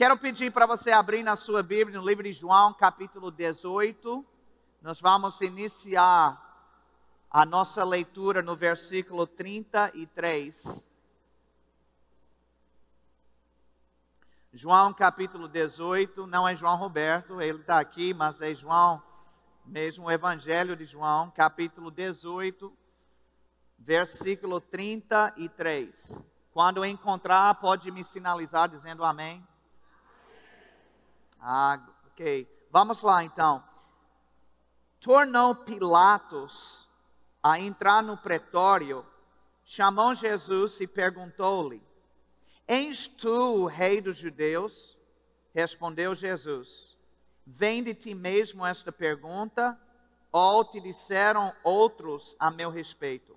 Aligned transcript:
Quero 0.00 0.16
pedir 0.16 0.50
para 0.50 0.64
você 0.64 0.92
abrir 0.92 1.22
na 1.22 1.36
sua 1.36 1.62
Bíblia, 1.62 2.00
no 2.00 2.06
livro 2.06 2.24
de 2.24 2.32
João, 2.32 2.72
capítulo 2.72 3.30
18. 3.30 4.24
Nós 4.80 4.98
vamos 4.98 5.38
iniciar 5.42 6.40
a 7.30 7.44
nossa 7.44 7.84
leitura 7.84 8.40
no 8.40 8.56
versículo 8.56 9.26
33. 9.26 10.88
João 14.54 14.94
capítulo 14.94 15.46
18, 15.46 16.26
não 16.26 16.48
é 16.48 16.56
João 16.56 16.78
Roberto, 16.78 17.38
ele 17.38 17.58
está 17.58 17.78
aqui, 17.78 18.14
mas 18.14 18.40
é 18.40 18.54
João, 18.54 19.02
mesmo 19.66 20.06
o 20.06 20.10
Evangelho 20.10 20.74
de 20.74 20.86
João, 20.86 21.30
capítulo 21.30 21.90
18, 21.90 22.74
versículo 23.78 24.62
33. 24.62 26.24
Quando 26.54 26.86
encontrar, 26.86 27.54
pode 27.56 27.90
me 27.90 28.02
sinalizar 28.02 28.66
dizendo 28.66 29.04
amém. 29.04 29.46
Ok. 31.42 32.48
Vamos 32.70 33.02
lá 33.02 33.24
então. 33.24 33.62
Tornou 35.00 35.54
Pilatos 35.54 36.88
a 37.42 37.58
entrar 37.58 38.02
no 38.02 38.16
pretório, 38.16 39.04
chamou 39.64 40.14
Jesus 40.14 40.80
e 40.80 40.86
perguntou-lhe: 40.86 41.82
És 42.68 43.06
tu 43.06 43.62
o 43.62 43.66
rei 43.66 44.00
dos 44.00 44.16
judeus? 44.16 44.98
Respondeu 45.54 46.14
Jesus: 46.14 46.98
Vem 47.46 47.82
de 47.82 47.94
ti 47.94 48.14
mesmo 48.14 48.64
esta 48.64 48.92
pergunta, 48.92 49.80
ou 50.30 50.64
te 50.64 50.80
disseram 50.80 51.54
outros 51.64 52.36
a 52.38 52.50
meu 52.50 52.70
respeito? 52.70 53.36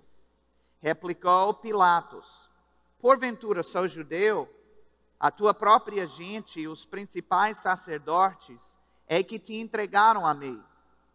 Replicou 0.80 1.54
Pilatos: 1.54 2.50
Porventura 3.00 3.62
sou 3.62 3.88
judeu? 3.88 4.48
A 5.18 5.30
tua 5.30 5.54
própria 5.54 6.06
gente 6.06 6.60
e 6.60 6.68
os 6.68 6.84
principais 6.84 7.58
sacerdotes 7.58 8.78
é 9.06 9.22
que 9.22 9.38
te 9.38 9.54
entregaram 9.54 10.26
a 10.26 10.34
mim. 10.34 10.62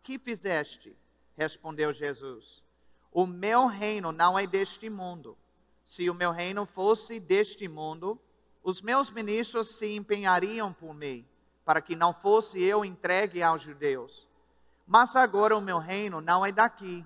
Que 0.02 0.18
fizeste? 0.18 0.96
Respondeu 1.36 1.94
Jesus. 1.94 2.64
O 3.12 3.26
meu 3.26 3.66
reino 3.66 4.12
não 4.12 4.38
é 4.38 4.46
deste 4.46 4.90
mundo. 4.90 5.38
Se 5.84 6.10
o 6.10 6.14
meu 6.14 6.32
reino 6.32 6.66
fosse 6.66 7.20
deste 7.20 7.68
mundo, 7.68 8.20
os 8.64 8.82
meus 8.82 9.10
ministros 9.10 9.70
se 9.70 9.96
empenhariam 9.96 10.72
por 10.72 10.94
mim, 10.94 11.28
para 11.66 11.82
que 11.82 11.96
não 11.96 12.14
fosse 12.14 12.62
eu 12.62 12.86
entregue 12.86 13.42
aos 13.42 13.62
judeus. 13.62 14.28
Mas 14.86 15.16
agora 15.16 15.58
o 15.58 15.62
meu 15.62 15.78
reino 15.78 16.22
não 16.22 16.46
é 16.46 16.52
daqui. 16.52 17.06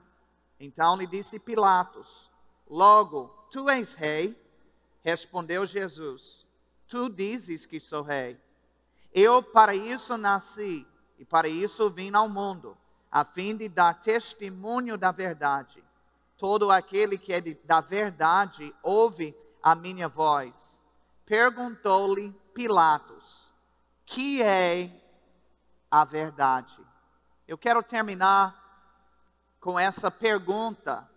Então 0.60 0.96
lhe 0.96 1.08
disse 1.08 1.40
Pilatos: 1.40 2.30
Logo, 2.68 3.28
tu 3.52 3.70
és 3.70 3.94
rei? 3.94 4.38
Respondeu 5.04 5.66
Jesus: 5.66 6.43
Tu 6.94 7.10
dizes 7.10 7.66
que 7.66 7.80
sou 7.80 8.04
rei. 8.04 8.40
Eu 9.12 9.42
para 9.42 9.74
isso 9.74 10.16
nasci 10.16 10.86
e 11.18 11.26
para 11.26 11.48
isso 11.48 11.90
vim 11.90 12.14
ao 12.14 12.30
mundo, 12.30 12.78
a 13.12 13.26
fim 13.26 13.58
de 13.58 13.68
dar 13.68 14.00
testemunho 14.00 14.96
da 14.96 15.12
verdade. 15.12 15.84
Todo 16.38 16.70
aquele 16.70 17.18
que 17.18 17.34
é 17.34 17.42
de, 17.42 17.56
da 17.64 17.82
verdade 17.82 18.72
ouve 18.84 19.36
a 19.64 19.74
minha 19.74 20.08
voz. 20.08 20.80
Perguntou-lhe 21.26 22.32
Pilatos: 22.54 23.52
Que 24.06 24.44
é 24.44 24.92
a 25.90 26.06
verdade? 26.06 26.80
Eu 27.48 27.58
quero 27.58 27.82
terminar 27.82 28.56
com 29.60 29.80
essa 29.80 30.12
pergunta 30.12 31.10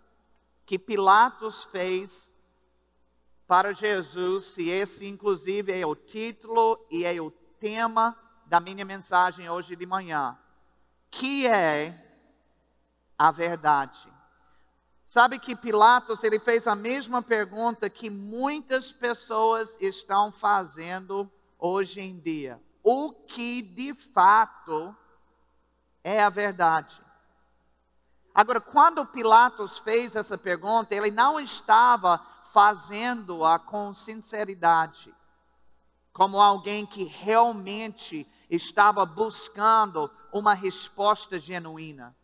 que 0.64 0.78
Pilatos 0.78 1.64
fez 1.64 2.30
para 3.46 3.72
Jesus, 3.72 4.46
se 4.46 4.68
esse 4.68 5.06
inclusive 5.06 5.72
é 5.72 5.86
o 5.86 5.94
título 5.94 6.84
e 6.90 7.04
é 7.04 7.20
o 7.20 7.30
tema 7.30 8.18
da 8.46 8.60
minha 8.60 8.84
mensagem 8.84 9.48
hoje 9.48 9.76
de 9.76 9.86
manhã. 9.86 10.36
Que 11.10 11.46
é 11.46 12.22
a 13.18 13.30
verdade? 13.30 14.12
Sabe 15.04 15.38
que 15.38 15.54
Pilatos 15.54 16.24
ele 16.24 16.40
fez 16.40 16.66
a 16.66 16.74
mesma 16.74 17.22
pergunta 17.22 17.88
que 17.88 18.10
muitas 18.10 18.90
pessoas 18.90 19.76
estão 19.80 20.32
fazendo 20.32 21.30
hoje 21.58 22.00
em 22.00 22.18
dia. 22.18 22.60
O 22.82 23.12
que 23.12 23.62
de 23.62 23.94
fato 23.94 24.94
é 26.02 26.22
a 26.22 26.28
verdade? 26.28 27.00
Agora, 28.34 28.60
quando 28.60 29.06
Pilatos 29.06 29.78
fez 29.78 30.14
essa 30.14 30.36
pergunta, 30.36 30.94
ele 30.94 31.10
não 31.10 31.40
estava 31.40 32.20
fazendo-a 32.56 33.58
com 33.58 33.92
sinceridade, 33.92 35.14
como 36.10 36.40
alguém 36.40 36.86
que 36.86 37.04
realmente 37.04 38.26
estava 38.48 39.04
buscando 39.04 40.10
uma 40.32 40.54
resposta 40.54 41.38
genuína. 41.38 42.16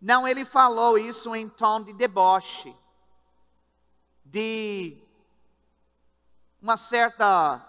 Não, 0.00 0.26
ele 0.26 0.44
falou 0.44 0.98
isso 0.98 1.32
em 1.36 1.48
tom 1.48 1.80
de 1.80 1.92
deboche, 1.92 2.76
de 4.24 5.00
uma 6.60 6.76
certa 6.76 7.64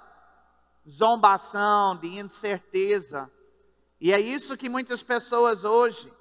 zombação, 0.90 1.96
de 1.96 2.18
incerteza. 2.18 3.32
E 4.02 4.12
é 4.12 4.20
isso 4.20 4.58
que 4.58 4.68
muitas 4.68 5.04
pessoas 5.04 5.64
hoje 5.64 6.12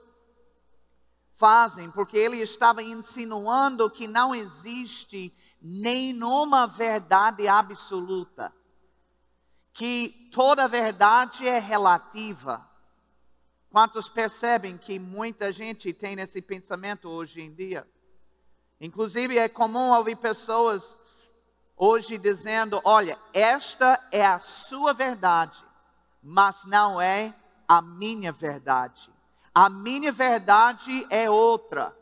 fazem, 1.32 1.90
porque 1.90 2.18
ele 2.18 2.42
estava 2.42 2.82
insinuando 2.82 3.90
que 3.90 4.06
não 4.06 4.34
existe 4.34 5.32
nenhuma 5.60 6.66
verdade 6.66 7.48
absoluta, 7.48 8.52
que 9.72 10.30
toda 10.32 10.68
verdade 10.68 11.46
é 11.46 11.58
relativa. 11.58 12.66
Quantos 13.70 14.08
percebem 14.08 14.78
que 14.78 14.98
muita 14.98 15.52
gente 15.52 15.92
tem 15.92 16.18
esse 16.20 16.40
pensamento 16.40 17.08
hoje 17.08 17.42
em 17.42 17.52
dia? 17.52 17.86
Inclusive 18.80 19.38
é 19.38 19.48
comum 19.48 19.90
ouvir 19.92 20.16
pessoas 20.16 20.96
hoje 21.76 22.16
dizendo: 22.16 22.80
olha, 22.84 23.18
esta 23.34 24.02
é 24.10 24.24
a 24.24 24.38
sua 24.38 24.92
verdade, 24.92 25.62
mas 26.22 26.64
não 26.64 27.00
é 27.00 27.34
a 27.68 27.82
minha 27.82 28.32
verdade. 28.32 29.12
A 29.54 29.68
minha 29.68 30.12
verdade 30.12 31.06
é 31.10 31.30
outra. 31.30 31.96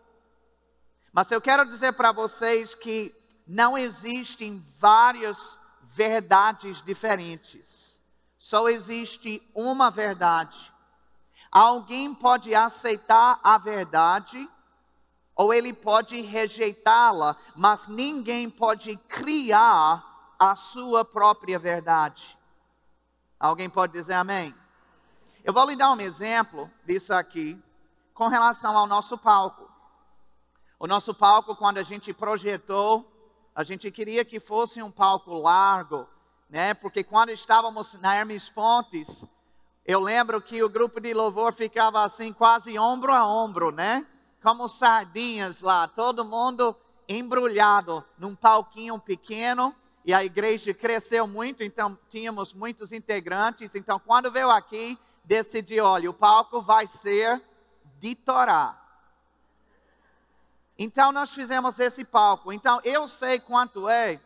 Mas 1.13 1.31
eu 1.31 1.41
quero 1.41 1.65
dizer 1.65 1.93
para 1.93 2.11
vocês 2.11 2.75
que 2.75 3.15
não 3.47 3.77
existem 3.77 4.65
várias 4.79 5.59
verdades 5.83 6.83
diferentes. 6.83 8.01
Só 8.39 8.69
existe 8.69 9.43
uma 9.55 9.91
verdade. 9.91 10.73
Alguém 11.51 12.15
pode 12.15 12.55
aceitar 12.55 13.39
a 13.43 13.57
verdade 13.59 14.49
ou 15.37 15.53
ele 15.53 15.73
pode 15.73 16.21
rejeitá-la, 16.21 17.37
mas 17.57 17.89
ninguém 17.89 18.49
pode 18.49 18.97
criar 19.09 20.35
a 20.39 20.57
sua 20.57 21.05
própria 21.05 21.59
verdade. 21.59 22.39
Alguém 23.39 23.69
pode 23.69 23.93
dizer 23.93 24.15
amém? 24.15 24.55
Eu 25.45 25.53
vou 25.53 25.69
lhe 25.69 25.77
dar 25.77 25.93
um 25.93 26.01
exemplo 26.01 26.71
disso 26.87 27.13
aqui 27.13 27.63
com 28.15 28.29
relação 28.29 28.77
ao 28.77 28.87
nosso 28.87 29.19
palco. 29.19 29.71
O 30.79 30.87
nosso 30.87 31.15
palco, 31.15 31.57
quando 31.57 31.79
a 31.79 31.83
gente 31.83 32.13
projetou, 32.13 33.14
a 33.55 33.63
gente 33.63 33.91
queria 33.91 34.25
que 34.25 34.41
fosse 34.41 34.83
um 34.83 34.91
palco 34.91 35.33
largo, 35.33 36.09
né? 36.51 36.75
Porque 36.75 37.05
quando 37.05 37.31
estávamos 37.31 37.95
na 37.95 38.17
Hermes 38.17 38.49
Fontes, 38.49 39.25
eu 39.87 40.01
lembro 40.01 40.41
que 40.43 40.63
o 40.63 40.69
grupo 40.69 41.01
de 41.01 41.15
louvor 41.15 41.53
ficava 41.53 42.03
assim, 42.03 42.33
quase 42.33 42.77
ombro 42.77 43.13
a 43.13 43.25
ombro, 43.25 43.71
né? 43.71 44.05
Como 44.43 44.69
sardinhas 44.69 45.61
lá, 45.61 45.87
todo 45.87 46.25
mundo 46.25 46.77
embrulhado 47.09 48.05
num 48.19 48.35
palquinho 48.35 48.99
pequeno. 48.99 49.75
E 50.05 50.13
a 50.13 50.23
igreja 50.23 50.75
cresceu 50.75 51.27
muito, 51.27 51.63
então 51.63 51.99
tínhamos 52.11 52.53
muitos 52.53 52.93
integrantes. 52.93 53.75
Então, 53.75 53.99
quando 53.99 54.31
veio 54.31 54.51
aqui, 54.51 54.99
decidi: 55.25 55.81
olha, 55.81 56.11
o 56.11 56.15
palco 56.15 56.61
vai 56.61 56.87
ser 56.87 57.41
de 57.99 58.15
Torá. 58.15 58.84
Então, 60.79 61.13
nós 61.13 61.31
fizemos 61.31 61.79
esse 61.79 62.05
palco. 62.05 62.53
Então, 62.53 62.81
eu 62.85 63.07
sei 63.07 63.39
quanto 63.39 63.89
é 63.89 64.21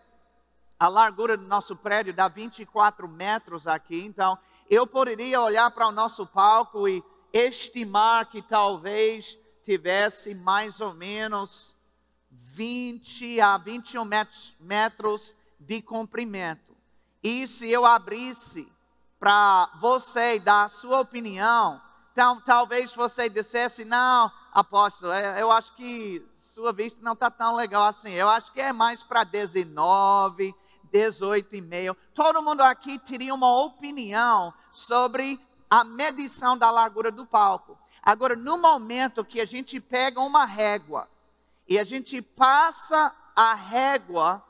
a 0.78 0.88
largura 0.88 1.36
do 1.36 1.44
nosso 1.44 1.74
prédio, 1.76 2.14
dá 2.14 2.28
24 2.28 3.08
metros 3.08 3.66
aqui. 3.66 4.04
Então, 4.04 4.38
eu 4.70 4.86
poderia 4.86 5.40
olhar 5.40 5.70
para 5.70 5.88
o 5.88 5.92
nosso 5.92 6.26
palco 6.26 6.88
e 6.88 7.02
estimar 7.32 8.26
que 8.26 8.40
talvez 8.40 9.36
tivesse 9.62 10.34
mais 10.34 10.80
ou 10.80 10.94
menos 10.94 11.74
20 12.30 13.40
a 13.40 13.58
21 13.58 14.04
metros, 14.04 14.54
metros 14.60 15.34
de 15.58 15.82
comprimento. 15.82 16.76
E 17.22 17.46
se 17.46 17.68
eu 17.68 17.84
abrisse 17.84 18.70
para 19.18 19.70
você 19.80 20.38
dar 20.38 20.64
a 20.64 20.68
sua 20.68 21.00
opinião, 21.00 21.80
então 22.12 22.40
talvez 22.40 22.94
você 22.94 23.28
dissesse: 23.28 23.84
não, 23.84 24.30
apóstolo, 24.52 25.12
é, 25.12 25.40
eu 25.40 25.50
acho 25.50 25.74
que 25.74 26.26
sua 26.36 26.72
vista 26.72 27.00
não 27.02 27.12
está 27.12 27.30
tão 27.30 27.54
legal 27.54 27.84
assim. 27.84 28.12
Eu 28.12 28.28
acho 28.28 28.52
que 28.52 28.60
é 28.60 28.72
mais 28.72 29.02
para 29.02 29.24
19, 29.24 30.54
18 30.90 31.56
e 31.56 31.60
meio. 31.60 31.96
Todo 32.14 32.42
mundo 32.42 32.62
aqui 32.62 32.98
teria 32.98 33.34
uma 33.34 33.60
opinião 33.60 34.52
sobre 34.72 35.38
a 35.70 35.84
medição 35.84 36.56
da 36.56 36.70
largura 36.70 37.10
do 37.10 37.26
palco. 37.26 37.78
Agora, 38.02 38.34
no 38.34 38.56
momento 38.56 39.24
que 39.24 39.40
a 39.40 39.44
gente 39.44 39.80
pega 39.80 40.20
uma 40.20 40.44
régua 40.44 41.08
e 41.68 41.78
a 41.78 41.84
gente 41.84 42.22
passa 42.22 43.14
a 43.36 43.54
régua, 43.54 44.42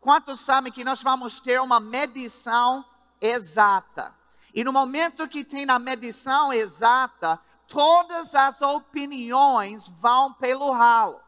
quantos 0.00 0.40
sabem 0.40 0.72
que 0.72 0.84
nós 0.84 1.02
vamos 1.02 1.40
ter 1.40 1.60
uma 1.60 1.80
medição 1.80 2.84
exata? 3.20 4.14
E 4.54 4.62
no 4.64 4.72
momento 4.72 5.28
que 5.28 5.44
tem 5.44 5.68
a 5.68 5.78
medição 5.78 6.52
exata, 6.52 7.40
todas 7.68 8.34
as 8.34 8.60
opiniões 8.62 9.88
vão 9.88 10.32
pelo 10.32 10.70
ralo. 10.70 11.20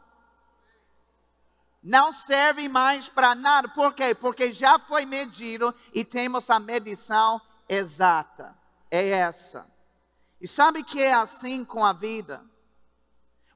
Não 1.83 2.13
serve 2.13 2.69
mais 2.69 3.09
para 3.09 3.35
nada. 3.35 3.69
Por 3.69 3.95
quê? 3.95 4.15
Porque 4.15 4.53
já 4.53 4.79
foi 4.79 5.05
medido 5.05 5.75
e 5.95 6.05
temos 6.05 6.51
a 6.51 6.59
medição 6.59 7.41
exata. 7.69 8.57
É 8.91 9.09
essa. 9.09 9.67
E 10.41 10.47
sabe 10.47 10.83
que 10.83 11.01
é 11.01 11.15
assim 11.15 11.65
com 11.65 11.85
a 11.85 11.93
vida? 11.93 12.45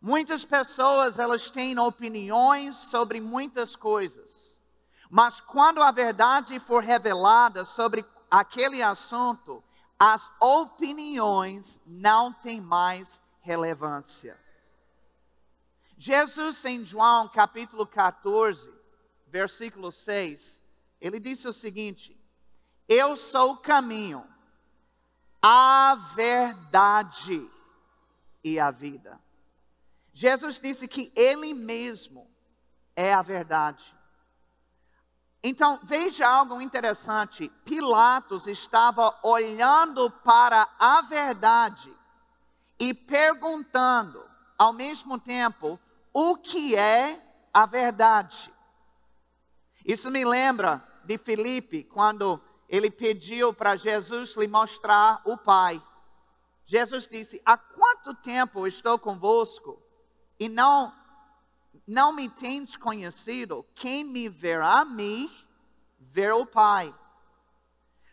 Muitas 0.01 0.45
pessoas 0.45 1.19
elas 1.19 1.51
têm 1.51 1.79
opiniões 1.79 2.75
sobre 2.77 3.21
muitas 3.21 3.77
coisas. 3.77 4.61
Mas 5.09 5.41
quando 5.41 5.83
a 5.83 5.91
verdade 5.91 6.59
for 6.59 6.83
revelada 6.83 7.65
sobre 7.65 8.05
aquele 8.31 8.83
assunto, 8.83 9.63
as 10.05 10.29
opiniões 10.41 11.79
não 11.87 12.33
têm 12.33 12.61
mais 12.61 13.21
relevância. 13.41 14.37
Jesus, 15.97 16.65
em 16.65 16.85
João 16.85 17.29
capítulo 17.29 17.87
14, 17.87 18.69
versículo 19.29 19.93
6, 19.93 20.61
ele 21.01 21.21
disse 21.21 21.47
o 21.47 21.53
seguinte: 21.53 22.21
Eu 22.89 23.17
sou 23.17 23.53
o 23.53 23.59
caminho, 23.59 24.27
a 25.41 25.95
verdade 26.17 27.49
e 28.43 28.59
a 28.59 28.73
vida. 28.73 29.21
Jesus 30.13 30.59
disse 30.59 30.89
que 30.89 31.13
Ele 31.15 31.55
mesmo 31.55 32.29
é 32.97 33.15
a 33.15 33.23
verdade. 33.23 33.97
Então, 35.45 35.81
veja 35.83 36.27
algo 36.29 36.61
interessante. 36.61 37.49
Pilatos 37.65 38.47
estava 38.47 39.19
olhando 39.23 40.09
para 40.11 40.69
a 40.79 41.03
verdade 41.03 41.93
e 42.79 42.95
perguntando, 42.95 44.25
ao 44.57 44.73
mesmo 44.73 45.19
tempo, 45.19 45.81
o 46.13 46.37
que 46.37 46.77
é 46.77 47.21
a 47.53 47.67
verdade. 47.67 48.53
Isso 49.85 50.11
me 50.11 50.25
lembra 50.25 50.83
de 51.05 51.19
Filipe, 51.19 51.83
quando 51.85 52.41
ele 52.69 52.91
pediu 52.91 53.53
para 53.53 53.77
Jesus 53.77 54.37
lhe 54.37 54.47
mostrar 54.47 55.21
o 55.25 55.37
Pai. 55.37 55.83
Jesus 56.65 57.09
disse: 57.09 57.43
Há 57.45 57.57
quanto 57.57 58.15
tempo 58.15 58.67
estou 58.67 58.99
convosco 58.99 59.83
e 60.39 60.49
não 60.49 60.93
não 61.87 62.13
me 62.13 62.29
tens 62.29 62.77
conhecido, 62.77 63.67
quem 63.75 64.05
me 64.05 64.29
verá 64.29 64.81
a 64.81 64.85
mim, 64.85 65.31
ver 65.99 66.33
o 66.33 66.47
Pai. 66.47 66.95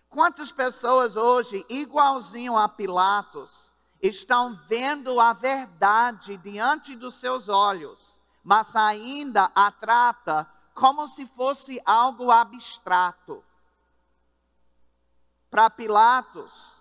Quantas 0.10 0.52
pessoas 0.52 1.16
hoje, 1.16 1.66
igualzinho 1.70 2.58
a 2.58 2.68
Pilatos, 2.68 3.72
estão 4.02 4.56
vendo 4.68 5.20
a 5.20 5.34
verdade 5.34 6.38
diante 6.38 6.96
dos 6.96 7.16
seus 7.16 7.48
olhos, 7.48 8.20
mas 8.44 8.76
ainda 8.76 9.52
a 9.54 9.72
trata 9.72 10.50
como 10.74 11.08
se 11.08 11.28
fosse 11.28 11.80
algo 11.86 12.32
abstrato. 12.32 13.44
Para 15.52 15.70
Pilatos, 15.70 16.80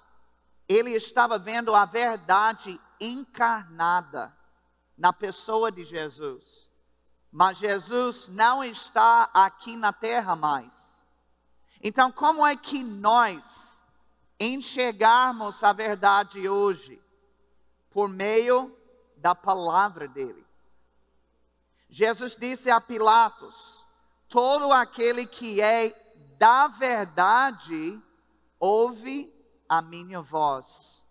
ele 0.68 0.92
estava 0.92 1.38
vendo 1.38 1.74
a 1.74 1.84
verdade 1.84 2.80
encarnada 3.00 4.34
na 4.96 5.12
pessoa 5.12 5.72
de 5.72 5.84
Jesus. 5.84 6.67
Mas 7.30 7.58
Jesus 7.58 8.28
não 8.28 8.64
está 8.64 9.28
aqui 9.34 9.76
na 9.76 9.92
terra 9.92 10.34
mais. 10.34 10.72
Então, 11.82 12.10
como 12.10 12.46
é 12.46 12.56
que 12.56 12.82
nós 12.82 13.78
enxergarmos 14.40 15.62
a 15.62 15.72
verdade 15.72 16.48
hoje? 16.48 17.00
Por 17.90 18.08
meio 18.08 18.76
da 19.16 19.34
palavra 19.34 20.08
dele. 20.08 20.46
Jesus 21.88 22.36
disse 22.36 22.70
a 22.70 22.80
Pilatos: 22.80 23.84
todo 24.28 24.72
aquele 24.72 25.26
que 25.26 25.60
é 25.60 25.94
da 26.38 26.68
verdade 26.68 28.00
ouve 28.58 29.32
a 29.68 29.82
minha 29.82 30.20
voz. 30.20 31.04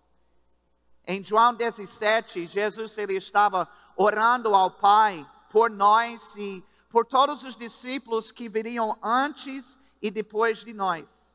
Em 1.06 1.24
João 1.24 1.54
17, 1.54 2.48
Jesus 2.48 2.98
ele 2.98 3.16
estava 3.16 3.68
orando 3.96 4.54
ao 4.54 4.72
Pai 4.72 5.26
por 5.58 5.72
nós 5.72 6.36
e 6.36 6.64
por 6.88 7.04
todos 7.04 7.44
os 7.44 7.56
discípulos 7.56 8.32
que 8.32 8.48
viriam 8.48 8.96
antes 9.02 9.76
e 10.00 10.12
depois 10.12 10.64
de 10.64 10.72
nós. 10.72 11.34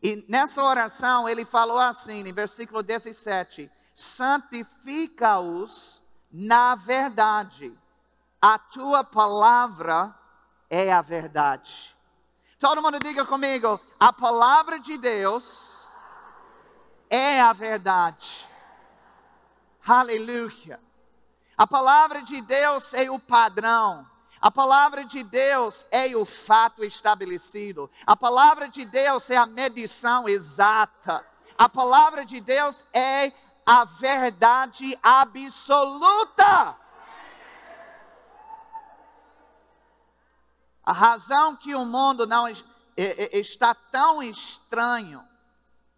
E 0.00 0.24
nessa 0.28 0.62
oração 0.62 1.28
ele 1.28 1.44
falou 1.44 1.80
assim, 1.80 2.20
em 2.20 2.32
versículo 2.32 2.84
17: 2.84 3.68
santifica-os 3.92 6.04
na 6.30 6.76
verdade, 6.76 7.76
a 8.40 8.56
tua 8.60 9.02
palavra 9.02 10.14
é 10.70 10.92
a 10.92 11.02
verdade. 11.02 11.96
Todo 12.60 12.80
mundo 12.80 13.00
diga 13.00 13.24
comigo: 13.24 13.80
a 13.98 14.12
palavra 14.12 14.78
de 14.78 14.96
Deus 14.96 15.84
é 17.10 17.40
a 17.40 17.52
verdade. 17.52 18.48
Aleluia. 19.84 20.85
A 21.56 21.66
palavra 21.66 22.22
de 22.22 22.40
Deus 22.42 22.92
é 22.92 23.10
o 23.10 23.18
padrão. 23.18 24.06
A 24.40 24.50
palavra 24.50 25.04
de 25.04 25.22
Deus 25.22 25.86
é 25.90 26.14
o 26.14 26.26
fato 26.26 26.84
estabelecido. 26.84 27.90
A 28.06 28.14
palavra 28.14 28.68
de 28.68 28.84
Deus 28.84 29.30
é 29.30 29.36
a 29.36 29.46
medição 29.46 30.28
exata. 30.28 31.26
A 31.56 31.68
palavra 31.68 32.26
de 32.26 32.40
Deus 32.40 32.84
é 32.92 33.32
a 33.64 33.84
verdade 33.84 34.96
absoluta. 35.02 36.76
A 40.84 40.92
razão 40.92 41.56
que 41.56 41.74
o 41.74 41.86
mundo 41.86 42.26
não 42.26 42.46
está 42.96 43.74
tão 43.74 44.22
estranho 44.22 45.26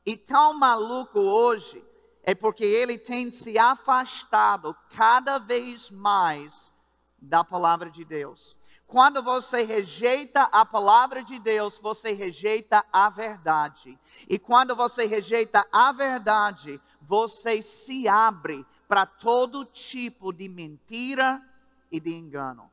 e 0.06 0.16
tão 0.16 0.54
maluco 0.54 1.18
hoje 1.18 1.84
é 2.28 2.34
porque 2.34 2.62
ele 2.62 2.98
tem 2.98 3.32
se 3.32 3.58
afastado 3.58 4.76
cada 4.94 5.38
vez 5.38 5.88
mais 5.88 6.70
da 7.18 7.42
palavra 7.42 7.90
de 7.90 8.04
Deus. 8.04 8.54
Quando 8.86 9.22
você 9.22 9.62
rejeita 9.62 10.42
a 10.42 10.62
palavra 10.66 11.24
de 11.24 11.38
Deus, 11.38 11.78
você 11.78 12.12
rejeita 12.12 12.84
a 12.92 13.08
verdade. 13.08 13.98
E 14.28 14.38
quando 14.38 14.76
você 14.76 15.06
rejeita 15.06 15.66
a 15.72 15.90
verdade, 15.90 16.78
você 17.00 17.62
se 17.62 18.06
abre 18.06 18.66
para 18.86 19.06
todo 19.06 19.64
tipo 19.64 20.30
de 20.30 20.50
mentira 20.50 21.42
e 21.90 21.98
de 21.98 22.14
engano. 22.14 22.70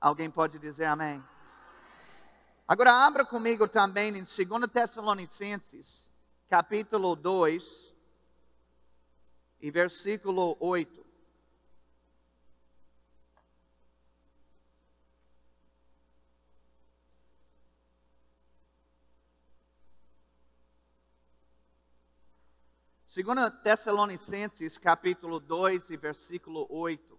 Alguém 0.00 0.30
pode 0.30 0.56
dizer 0.60 0.84
amém? 0.84 1.20
Agora 2.68 2.92
abra 2.92 3.24
comigo 3.24 3.66
também 3.66 4.10
em 4.10 4.22
2 4.22 4.70
Tessalonicenses 4.72 6.11
capítulo 6.52 7.16
2 7.16 7.94
e 9.58 9.70
versículo 9.70 10.54
8. 10.60 11.02
Segunda 23.06 23.50
Tessalonicenses, 23.50 24.76
capítulo 24.76 25.40
2 25.40 25.88
e 25.88 25.96
versículo 25.96 26.66
8. 26.68 27.18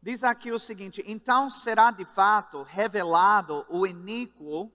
Diz 0.00 0.24
aqui 0.24 0.50
o 0.50 0.58
seguinte: 0.58 1.04
Então 1.06 1.50
será 1.50 1.90
de 1.90 2.06
fato 2.06 2.62
revelado 2.62 3.66
o 3.68 3.86
iníquo 3.86 4.72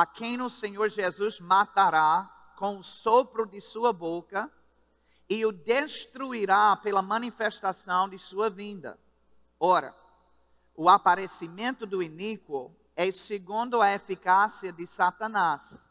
a 0.00 0.06
quem 0.06 0.40
o 0.40 0.48
Senhor 0.48 0.88
Jesus 0.88 1.40
matará 1.40 2.30
com 2.56 2.78
o 2.78 2.82
sopro 2.82 3.44
de 3.44 3.60
sua 3.60 3.92
boca 3.92 4.50
e 5.28 5.44
o 5.44 5.52
destruirá 5.52 6.74
pela 6.76 7.02
manifestação 7.02 8.08
de 8.08 8.18
sua 8.18 8.48
vinda. 8.48 8.98
Ora, 9.58 9.94
o 10.74 10.88
aparecimento 10.88 11.84
do 11.84 12.02
iníquo 12.02 12.74
é 12.96 13.12
segundo 13.12 13.82
a 13.82 13.92
eficácia 13.92 14.72
de 14.72 14.86
Satanás, 14.86 15.86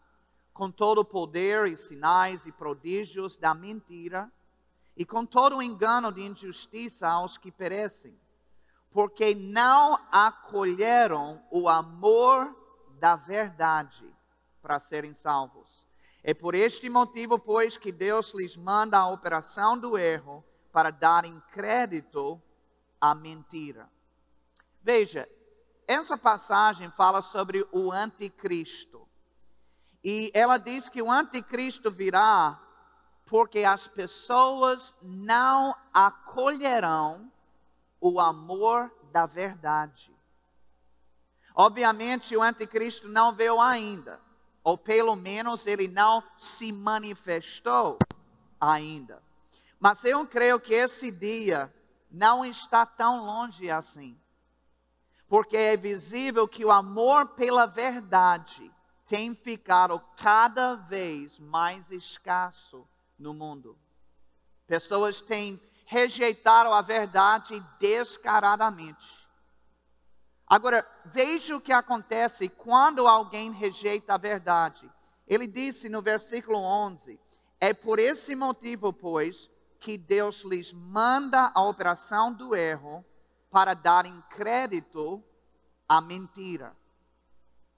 com 0.51 0.71
todo 0.71 1.01
o 1.01 1.05
poder 1.05 1.67
e 1.67 1.77
sinais 1.77 2.47
e 2.47 2.51
prodígios 2.51 3.37
da 3.37 3.53
mentira, 3.53 4.27
e 4.97 5.05
com 5.05 5.23
todo 5.23 5.57
o 5.57 5.61
engano 5.61 6.11
de 6.11 6.21
injustiça 6.21 7.07
aos 7.07 7.37
que 7.37 7.51
perecem 7.51 8.19
porque 8.91 9.35
não 9.35 9.99
acolheram 10.11 11.41
o 11.51 11.69
amor 11.69 12.55
da 12.99 13.15
verdade 13.15 14.05
para 14.61 14.79
serem 14.79 15.13
salvos. 15.13 15.87
É 16.21 16.33
por 16.33 16.53
este 16.53 16.89
motivo, 16.89 17.39
pois, 17.39 17.77
que 17.77 17.91
Deus 17.91 18.33
lhes 18.35 18.57
manda 18.57 18.97
a 18.97 19.09
operação 19.09 19.77
do 19.77 19.97
erro 19.97 20.43
para 20.71 20.91
darem 20.91 21.41
crédito 21.51 22.41
à 22.99 23.15
mentira. 23.15 23.89
Veja, 24.81 25.27
essa 25.87 26.17
passagem 26.17 26.91
fala 26.91 27.21
sobre 27.21 27.65
o 27.71 27.91
anticristo. 27.91 29.07
E 30.03 30.31
ela 30.33 30.57
diz 30.57 30.87
que 30.89 31.01
o 31.01 31.09
anticristo 31.09 31.89
virá 31.89 32.61
porque 33.25 33.63
as 33.63 33.87
pessoas 33.87 34.93
não 35.01 35.75
acolherão 35.93 37.31
o 38.01 38.19
amor 38.19 38.91
da 39.11 39.25
verdade. 39.25 40.18
Obviamente, 41.61 42.37
o 42.37 42.41
anticristo 42.41 43.09
não 43.09 43.35
veio 43.35 43.59
ainda, 43.59 44.17
ou 44.63 44.77
pelo 44.77 45.13
menos 45.13 45.67
ele 45.67 45.89
não 45.89 46.23
se 46.37 46.71
manifestou 46.71 47.99
ainda. 48.57 49.21
Mas 49.77 50.05
eu 50.05 50.25
creio 50.25 50.57
que 50.57 50.73
esse 50.73 51.11
dia 51.11 51.69
não 52.09 52.45
está 52.45 52.85
tão 52.85 53.25
longe 53.25 53.69
assim. 53.69 54.17
Porque 55.27 55.57
é 55.57 55.75
visível 55.75 56.47
que 56.47 56.63
o 56.63 56.71
amor 56.71 57.27
pela 57.35 57.65
verdade 57.65 58.71
tem 59.05 59.35
ficado 59.35 60.01
cada 60.15 60.75
vez 60.75 61.37
mais 61.39 61.91
escasso 61.91 62.87
no 63.17 63.33
mundo. 63.33 63.77
Pessoas 64.65 65.19
têm 65.19 65.61
rejeitaram 65.85 66.71
a 66.71 66.81
verdade 66.81 67.61
descaradamente. 67.77 69.18
Agora, 70.49 70.83
veja 71.05 71.55
o 71.55 71.61
que 71.61 71.71
acontece 71.71 72.49
quando 72.49 73.07
alguém 73.07 73.51
rejeita 73.51 74.15
a 74.15 74.17
verdade. 74.17 74.91
Ele 75.27 75.45
disse 75.45 75.87
no 75.87 76.01
versículo 76.01 76.57
11: 76.57 77.19
É 77.61 77.71
por 77.71 77.99
esse 77.99 78.35
motivo, 78.35 78.91
pois, 78.91 79.47
que 79.79 79.95
Deus 79.95 80.43
lhes 80.43 80.73
manda 80.73 81.51
a 81.53 81.63
operação 81.63 82.33
do 82.33 82.55
erro 82.55 83.05
para 83.51 83.75
darem 83.75 84.23
crédito 84.29 85.23
à 85.87 86.01
mentira. 86.01 86.75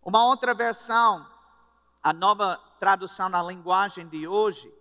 Uma 0.01 0.25
outra 0.25 0.53
versão, 0.53 1.27
a 2.01 2.13
nova 2.13 2.57
tradução 2.79 3.27
na 3.27 3.43
linguagem 3.43 4.07
de 4.07 4.25
hoje, 4.25 4.73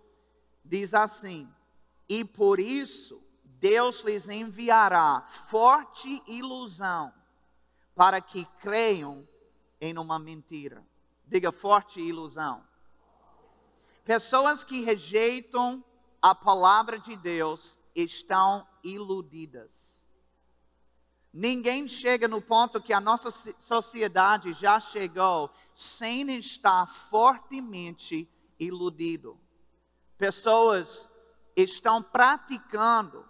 diz 0.63 0.93
assim: 0.93 1.53
e 2.07 2.23
por 2.23 2.57
isso 2.57 3.21
Deus 3.43 4.01
lhes 4.01 4.29
enviará 4.29 5.25
forte 5.29 6.23
ilusão 6.25 7.13
para 7.95 8.21
que 8.21 8.45
creiam 8.59 9.27
em 9.79 9.97
uma 9.97 10.17
mentira. 10.19 10.85
Diga 11.25 11.51
forte 11.51 11.99
ilusão. 11.99 12.63
Pessoas 14.03 14.63
que 14.63 14.81
rejeitam 14.81 15.83
a 16.21 16.35
palavra 16.35 16.99
de 16.99 17.15
Deus 17.15 17.79
estão 17.95 18.67
iludidas. 18.83 19.71
Ninguém 21.33 21.87
chega 21.87 22.27
no 22.27 22.41
ponto 22.41 22.81
que 22.81 22.91
a 22.91 22.99
nossa 22.99 23.31
sociedade 23.59 24.51
já 24.53 24.79
chegou 24.79 25.49
sem 25.73 26.29
estar 26.37 26.87
fortemente 26.87 28.29
iludido. 28.59 29.39
Pessoas 30.17 31.07
estão 31.55 32.03
praticando 32.03 33.25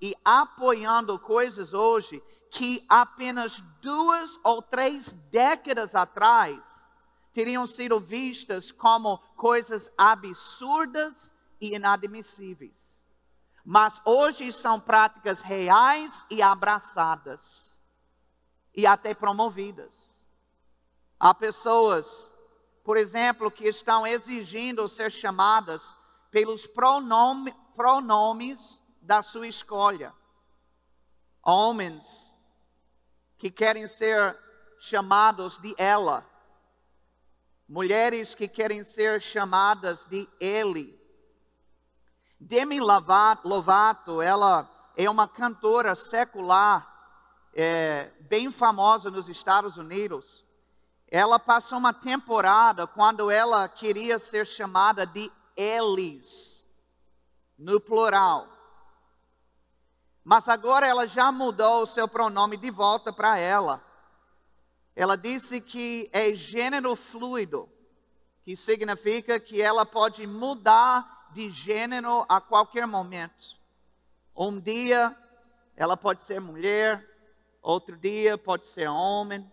e 0.00 0.14
apoiando 0.22 1.18
coisas 1.18 1.72
hoje 1.72 2.22
que 2.56 2.82
apenas 2.88 3.60
duas 3.82 4.40
ou 4.42 4.62
três 4.62 5.12
décadas 5.30 5.94
atrás 5.94 6.58
teriam 7.30 7.66
sido 7.66 8.00
vistas 8.00 8.72
como 8.72 9.18
coisas 9.36 9.92
absurdas 9.98 11.34
e 11.60 11.74
inadmissíveis. 11.74 13.04
Mas 13.62 14.00
hoje 14.06 14.50
são 14.52 14.80
práticas 14.80 15.42
reais 15.42 16.24
e 16.30 16.40
abraçadas 16.40 17.78
e 18.74 18.86
até 18.86 19.12
promovidas. 19.12 20.24
Há 21.20 21.34
pessoas, 21.34 22.32
por 22.82 22.96
exemplo, 22.96 23.50
que 23.50 23.68
estão 23.68 24.06
exigindo 24.06 24.88
ser 24.88 25.12
chamadas 25.12 25.94
pelos 26.30 26.66
pronomes 26.66 27.54
pronomes 27.76 28.82
da 29.02 29.22
sua 29.22 29.46
escolha. 29.46 30.14
Homens 31.42 32.25
que 33.38 33.50
querem 33.50 33.86
ser 33.88 34.38
chamados 34.78 35.58
de 35.58 35.74
ela. 35.78 36.24
Mulheres 37.68 38.34
que 38.34 38.46
querem 38.46 38.84
ser 38.84 39.20
chamadas 39.20 40.04
de 40.06 40.28
ele. 40.40 40.96
Demi 42.38 42.78
Lovato, 42.80 44.22
ela 44.22 44.70
é 44.96 45.08
uma 45.10 45.26
cantora 45.26 45.94
secular 45.94 46.94
é, 47.54 48.10
bem 48.20 48.50
famosa 48.50 49.10
nos 49.10 49.28
Estados 49.28 49.76
Unidos. 49.76 50.44
Ela 51.08 51.38
passou 51.38 51.78
uma 51.78 51.94
temporada 51.94 52.86
quando 52.86 53.30
ela 53.30 53.68
queria 53.68 54.18
ser 54.18 54.46
chamada 54.46 55.06
de 55.06 55.30
eles 55.56 56.64
no 57.58 57.80
plural. 57.80 58.55
Mas 60.28 60.48
agora 60.48 60.84
ela 60.84 61.06
já 61.06 61.30
mudou 61.30 61.84
o 61.84 61.86
seu 61.86 62.08
pronome 62.08 62.56
de 62.56 62.68
volta 62.68 63.12
para 63.12 63.38
ela. 63.38 63.80
Ela 64.96 65.16
disse 65.16 65.60
que 65.60 66.10
é 66.12 66.34
gênero 66.34 66.96
fluido, 66.96 67.68
que 68.42 68.56
significa 68.56 69.38
que 69.38 69.62
ela 69.62 69.86
pode 69.86 70.26
mudar 70.26 71.28
de 71.32 71.48
gênero 71.48 72.26
a 72.28 72.40
qualquer 72.40 72.88
momento. 72.88 73.56
Um 74.34 74.58
dia 74.58 75.16
ela 75.76 75.96
pode 75.96 76.24
ser 76.24 76.40
mulher, 76.40 77.08
outro 77.62 77.96
dia 77.96 78.36
pode 78.36 78.66
ser 78.66 78.88
homem, 78.88 79.48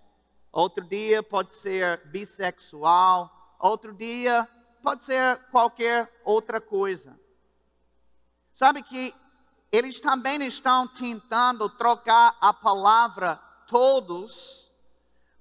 outro 0.52 0.84
dia 0.84 1.22
pode 1.22 1.54
ser 1.54 2.04
bissexual, 2.08 3.56
outro 3.60 3.94
dia 3.94 4.50
pode 4.82 5.06
ser 5.06 5.38
qualquer 5.52 6.12
outra 6.26 6.60
coisa. 6.60 7.16
Sabe 8.56 8.82
que 8.82 9.14
eles 9.74 10.00
também 10.00 10.40
estão 10.44 10.88
tentando 10.88 11.68
trocar 11.68 12.38
a 12.40 12.54
palavra 12.54 13.38
todos, 13.66 14.72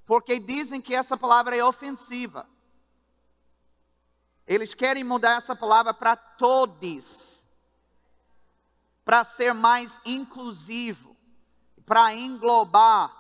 porque 0.06 0.40
dizem 0.40 0.80
que 0.80 0.94
essa 0.94 1.18
palavra 1.18 1.54
é 1.54 1.62
ofensiva. 1.62 2.48
Eles 4.46 4.72
querem 4.72 5.04
mudar 5.04 5.36
essa 5.36 5.54
palavra 5.54 5.92
para 5.92 6.16
todos, 6.16 7.44
para 9.04 9.22
ser 9.22 9.52
mais 9.52 10.00
inclusivo, 10.02 11.14
para 11.84 12.14
englobar 12.14 13.14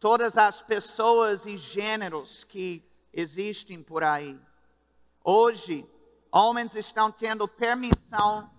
todas 0.00 0.38
as 0.38 0.62
pessoas 0.62 1.44
e 1.44 1.58
gêneros 1.58 2.42
que 2.42 2.82
existem 3.12 3.82
por 3.82 4.02
aí. 4.02 4.40
Hoje, 5.22 5.86
homens 6.32 6.74
estão 6.74 7.12
tendo 7.12 7.46
permissão, 7.46 8.50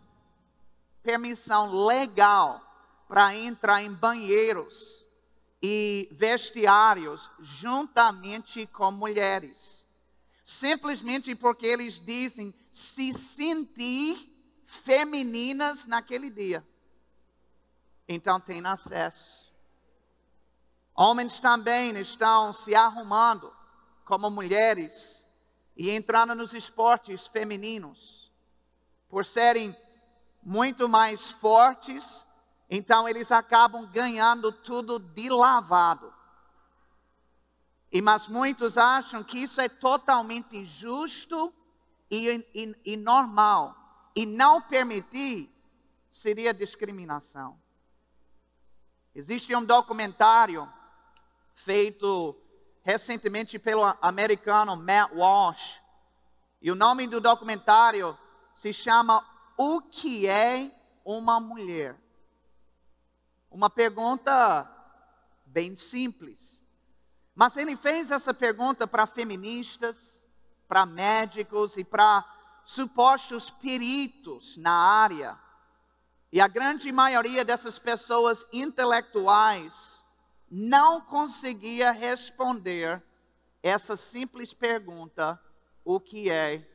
permissão 1.09 1.85
legal 1.87 2.61
para 3.07 3.35
entrar 3.35 3.81
em 3.81 3.91
banheiros 3.91 5.07
e 5.59 6.07
vestiários 6.11 7.31
juntamente 7.39 8.67
com 8.67 8.91
mulheres. 8.91 9.87
Simplesmente 10.45 11.33
porque 11.33 11.65
eles 11.65 11.97
dizem 11.99 12.53
se 12.71 13.11
sentir 13.11 14.19
femininas 14.67 15.87
naquele 15.87 16.29
dia. 16.29 16.63
Então 18.07 18.39
tem 18.39 18.63
acesso. 18.63 19.51
Homens 20.93 21.39
também 21.39 21.97
estão 21.97 22.53
se 22.53 22.75
arrumando 22.75 23.51
como 24.05 24.29
mulheres 24.29 25.27
e 25.75 25.89
entrando 25.89 26.35
nos 26.35 26.53
esportes 26.53 27.25
femininos. 27.25 28.31
Por 29.09 29.25
serem 29.25 29.75
muito 30.41 30.87
mais 30.87 31.29
fortes, 31.29 32.25
então 32.69 33.07
eles 33.07 33.31
acabam 33.31 33.85
ganhando 33.85 34.51
tudo 34.51 34.99
de 34.99 35.29
lavado. 35.29 36.13
E 37.91 38.01
mas 38.01 38.27
muitos 38.27 38.77
acham 38.77 39.23
que 39.23 39.39
isso 39.39 39.59
é 39.59 39.67
totalmente 39.67 40.63
justo 40.65 41.53
e, 42.09 42.45
e, 42.53 42.93
e 42.93 42.97
normal. 42.97 43.75
E 44.15 44.25
não 44.25 44.61
permitir 44.61 45.49
seria 46.09 46.53
discriminação. 46.53 47.59
Existe 49.15 49.55
um 49.55 49.65
documentário 49.65 50.71
feito 51.53 52.35
recentemente 52.83 53.57
pelo 53.59 53.83
americano 54.01 54.75
Matt 54.75 55.11
Walsh. 55.13 55.81
E 56.61 56.71
o 56.71 56.75
nome 56.75 57.07
do 57.07 57.19
documentário 57.19 58.17
se 58.55 58.71
chama 58.71 59.25
O 59.61 59.81
que 59.81 60.25
é 60.25 60.71
uma 61.03 61.37
mulher? 61.37 61.99
Uma 63.51 63.69
pergunta 63.69 64.65
bem 65.45 65.75
simples. 65.75 66.63
Mas 67.35 67.57
ele 67.57 67.75
fez 67.75 68.09
essa 68.09 68.33
pergunta 68.33 68.87
para 68.87 69.05
feministas, 69.05 70.25
para 70.65 70.85
médicos 70.85 71.75
e 71.75 71.83
para 71.83 72.23
supostos 72.63 73.49
peritos 73.49 74.55
na 74.55 74.71
área. 74.71 75.37
E 76.31 76.39
a 76.39 76.47
grande 76.47 76.89
maioria 76.89 77.43
dessas 77.43 77.77
pessoas 77.77 78.45
intelectuais 78.53 80.01
não 80.49 81.01
conseguia 81.01 81.91
responder 81.91 83.03
essa 83.61 83.97
simples 83.97 84.53
pergunta: 84.53 85.37
o 85.83 85.99
que 85.99 86.31
é 86.31 86.65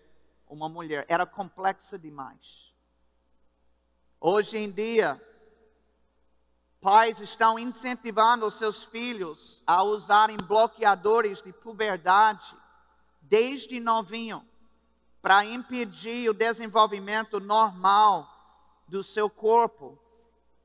uma 0.47 0.69
mulher? 0.69 1.07
Era 1.09 1.25
complexa 1.25 1.99
demais. 1.99 2.64
Hoje 4.27 4.57
em 4.57 4.71
dia, 4.71 5.23
pais 6.81 7.21
estão 7.21 7.59
incentivando 7.59 8.51
seus 8.51 8.83
filhos 8.83 9.63
a 9.67 9.83
usarem 9.83 10.39
bloqueadores 10.39 11.43
de 11.43 11.53
puberdade 11.53 12.57
desde 13.21 13.79
novinho 13.79 14.43
para 15.21 15.45
impedir 15.45 16.31
o 16.31 16.33
desenvolvimento 16.33 17.39
normal 17.39 18.27
do 18.89 19.05
seu 19.05 19.29
corpo. 19.29 19.99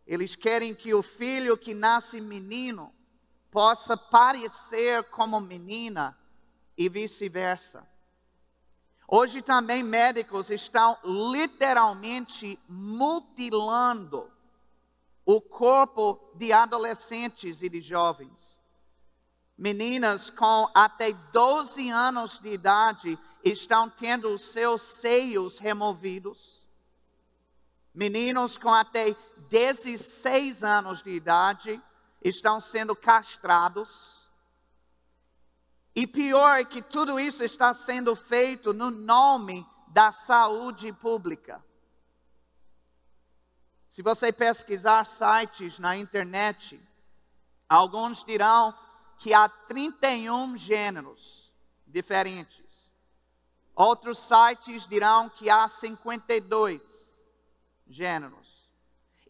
Eles 0.08 0.38
querem 0.38 0.74
que 0.74 0.94
o 0.94 1.04
filho 1.04 1.58
que 1.58 1.74
nasce 1.74 2.22
menino 2.22 2.90
possa 3.52 3.98
parecer 3.98 5.04
como 5.10 5.38
menina 5.42 6.18
e 6.78 6.88
vice-versa. 6.88 7.86
Hoje 9.12 9.42
também 9.42 9.82
médicos 9.82 10.52
estão 10.52 10.96
literalmente 11.04 12.60
mutilando 12.70 14.32
o 15.26 15.42
corpo 15.42 16.32
de 16.36 16.54
adolescentes 16.54 17.64
e 17.64 17.70
de 17.70 17.82
jovens. 17.82 18.62
Meninas 19.58 20.30
com 20.30 20.70
até 20.76 21.12
12 21.12 21.90
anos 21.90 22.38
de 22.38 22.50
idade 22.50 23.20
estão 23.44 23.90
tendo 23.90 24.30
os 24.30 24.52
seus 24.52 24.84
seios 24.84 25.58
removidos. 25.58 26.68
Meninos 27.92 28.60
com 28.60 28.72
até 28.72 29.16
16 29.50 30.64
anos 30.64 31.02
de 31.02 31.10
idade 31.10 31.82
estão 32.24 32.62
sendo 32.62 32.96
castrados. 32.96 34.29
E 36.00 36.08
pior 36.08 36.62
é 36.62 36.64
que 36.64 36.82
tudo 36.82 37.20
isso 37.20 37.44
está 37.44 37.74
sendo 37.74 38.16
feito 38.16 38.72
no 38.72 38.90
nome 38.90 39.68
da 39.90 40.14
saúde 40.14 40.94
pública. 40.94 41.62
Se 43.90 44.02
você 44.02 44.32
pesquisar 44.32 45.06
sites 45.06 45.78
na 45.78 45.98
internet, 45.98 46.82
alguns 47.68 48.24
dirão 48.24 48.74
que 49.18 49.34
há 49.34 49.50
31 49.50 50.56
gêneros 50.56 51.54
diferentes. 51.86 52.66
Outros 53.76 54.20
sites 54.20 54.88
dirão 54.88 55.28
que 55.28 55.50
há 55.50 55.68
52 55.68 56.82
gêneros. 57.86 58.70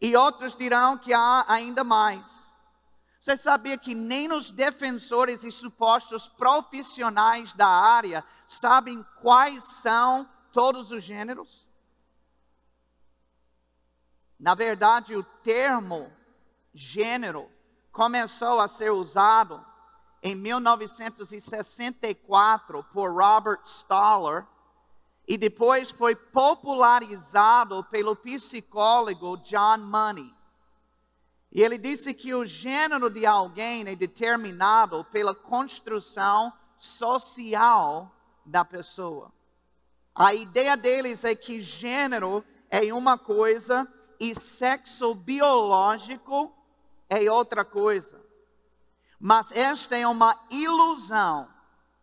E 0.00 0.14
outros 0.14 0.54
dirão 0.54 0.96
que 0.96 1.12
há 1.12 1.44
ainda 1.48 1.82
mais. 1.82 2.49
Você 3.30 3.36
sabia 3.36 3.78
que 3.78 3.94
nem 3.94 4.32
os 4.32 4.50
defensores 4.50 5.44
e 5.44 5.52
supostos 5.52 6.26
profissionais 6.26 7.52
da 7.52 7.68
área 7.68 8.24
sabem 8.44 9.06
quais 9.22 9.62
são 9.62 10.28
todos 10.52 10.90
os 10.90 11.04
gêneros? 11.04 11.64
Na 14.36 14.56
verdade, 14.56 15.14
o 15.14 15.22
termo 15.22 16.10
gênero 16.74 17.48
começou 17.92 18.58
a 18.58 18.66
ser 18.66 18.90
usado 18.90 19.64
em 20.20 20.34
1964 20.34 22.82
por 22.92 23.14
Robert 23.14 23.60
Stoller 23.64 24.44
e 25.28 25.38
depois 25.38 25.92
foi 25.92 26.16
popularizado 26.16 27.84
pelo 27.92 28.16
psicólogo 28.16 29.36
John 29.36 29.78
Money. 29.78 30.39
E 31.52 31.62
ele 31.62 31.76
disse 31.76 32.14
que 32.14 32.32
o 32.32 32.46
gênero 32.46 33.10
de 33.10 33.26
alguém 33.26 33.86
é 33.86 33.96
determinado 33.96 35.04
pela 35.06 35.34
construção 35.34 36.52
social 36.76 38.14
da 38.46 38.64
pessoa. 38.64 39.32
A 40.14 40.32
ideia 40.32 40.76
deles 40.76 41.24
é 41.24 41.34
que 41.34 41.60
gênero 41.60 42.44
é 42.68 42.92
uma 42.94 43.18
coisa 43.18 43.88
e 44.18 44.34
sexo 44.34 45.14
biológico 45.14 46.54
é 47.08 47.30
outra 47.30 47.64
coisa. 47.64 48.20
Mas 49.18 49.50
esta 49.50 49.96
é 49.96 50.06
uma 50.06 50.38
ilusão 50.50 51.48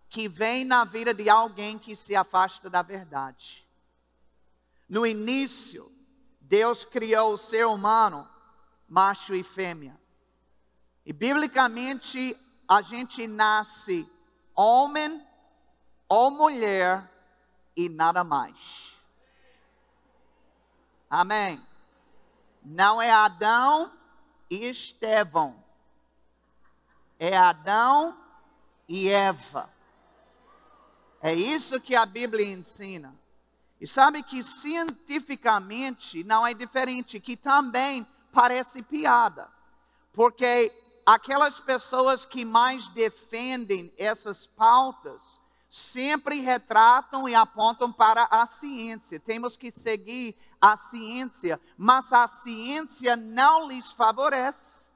que 0.10 0.28
vem 0.28 0.66
na 0.66 0.84
vida 0.84 1.14
de 1.14 1.30
alguém 1.30 1.80
que 1.80 1.96
se 1.96 2.16
afasta 2.16 2.70
da 2.70 2.82
verdade. 2.82 3.66
No 4.90 5.06
início, 5.06 5.92
Deus 6.40 6.84
criou 6.86 7.34
o 7.34 7.38
ser 7.38 7.66
humano 7.66 8.28
macho 8.88 9.36
e 9.36 9.44
fêmea. 9.44 10.00
E 11.06 11.14
biblicamente 11.14 12.38
a 12.68 12.82
gente 12.82 13.28
nasce 13.28 14.10
homem 14.56 15.26
ou 16.10 16.32
mulher 16.32 17.10
e 17.76 17.90
nada 17.90 18.24
mais. 18.24 18.98
Amém. 21.10 21.62
Não 22.64 23.02
é 23.02 23.10
Adão 23.10 23.92
e 24.50 24.66
Estevão. 24.66 25.64
É 27.20 27.36
Adão 27.36 28.18
e 28.88 29.10
Eva. 29.10 29.70
É 31.22 31.34
isso 31.34 31.80
que 31.80 31.96
a 31.96 32.06
Bíblia 32.06 32.46
ensina. 32.46 33.16
E 33.80 33.88
sabe 33.88 34.24
que 34.24 34.44
cientificamente 34.44 36.24
não 36.24 36.46
é 36.46 36.54
diferente, 36.54 37.20
que 37.20 37.38
também 37.38 38.06
parece 38.38 38.84
piada, 38.84 39.50
porque 40.14 40.72
aquelas 41.04 41.60
pessoas 41.60 42.24
que 42.24 42.46
mais 42.46 42.88
defendem 42.90 43.92
essas 43.98 44.46
pautas 44.46 45.42
sempre 45.68 46.40
retratam 46.40 47.28
e 47.28 47.34
apontam 47.34 47.92
para 47.92 48.28
a 48.30 48.46
ciência. 48.46 49.20
Temos 49.20 49.58
que 49.58 49.72
seguir 49.72 50.38
a 50.62 50.78
ciência, 50.78 51.60
mas 51.76 52.14
a 52.14 52.28
ciência 52.28 53.16
não 53.16 53.68
lhes 53.68 53.92
favorece. 53.94 54.92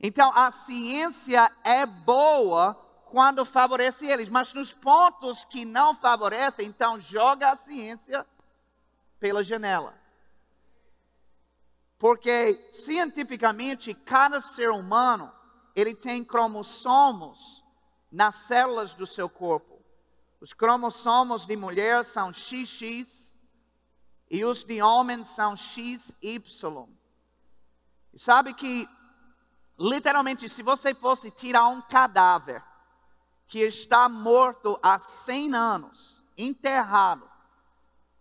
Então, 0.00 0.30
a 0.32 0.52
ciência 0.52 1.50
é 1.64 1.84
boa 1.84 2.74
quando 3.06 3.44
favorece 3.44 4.06
eles, 4.06 4.28
mas 4.28 4.52
nos 4.52 4.72
pontos 4.72 5.44
que 5.44 5.64
não 5.64 5.96
favorecem, 5.96 6.68
então 6.68 7.00
joga 7.00 7.50
a 7.50 7.56
ciência 7.56 8.24
pela 9.18 9.42
janela. 9.42 10.03
Porque 12.04 12.68
cientificamente 12.70 13.94
cada 13.94 14.38
ser 14.38 14.68
humano 14.68 15.32
ele 15.74 15.94
tem 15.94 16.22
cromossomos 16.22 17.64
nas 18.12 18.34
células 18.34 18.92
do 18.92 19.06
seu 19.06 19.26
corpo. 19.26 19.82
Os 20.38 20.52
cromossomos 20.52 21.46
de 21.46 21.56
mulher 21.56 22.04
são 22.04 22.30
XX 22.30 23.34
e 24.30 24.44
os 24.44 24.62
de 24.64 24.82
homem 24.82 25.24
são 25.24 25.56
XY. 25.56 26.12
E 28.12 28.18
sabe 28.18 28.52
que 28.52 28.86
literalmente 29.80 30.46
se 30.46 30.62
você 30.62 30.94
fosse 30.94 31.30
tirar 31.30 31.68
um 31.68 31.80
cadáver 31.80 32.62
que 33.48 33.60
está 33.60 34.10
morto 34.10 34.78
há 34.82 34.98
100 34.98 35.54
anos, 35.54 36.22
enterrado, 36.36 37.26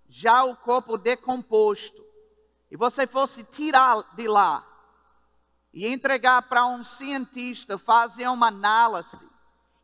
já 0.08 0.46
o 0.46 0.56
corpo 0.56 0.98
decomposto, 0.98 2.03
e 2.74 2.76
você 2.76 3.06
fosse 3.06 3.44
tirar 3.44 4.02
de 4.16 4.28
lá 4.28 4.68
e 5.72 5.86
entregar 5.86 6.42
para 6.42 6.66
um 6.66 6.84
cientista 6.84 7.78
fazer 7.78 8.28
uma 8.28 8.48
análise, 8.48 9.30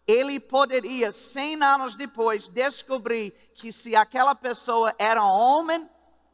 ele 0.08 0.40
poderia, 0.40 1.12
100 1.12 1.62
anos 1.62 1.96
depois, 1.96 2.48
descobrir 2.48 3.30
que 3.54 3.72
se 3.72 3.96
aquela 3.96 4.34
pessoa 4.34 4.92
era 4.98 5.24
homem 5.24 5.88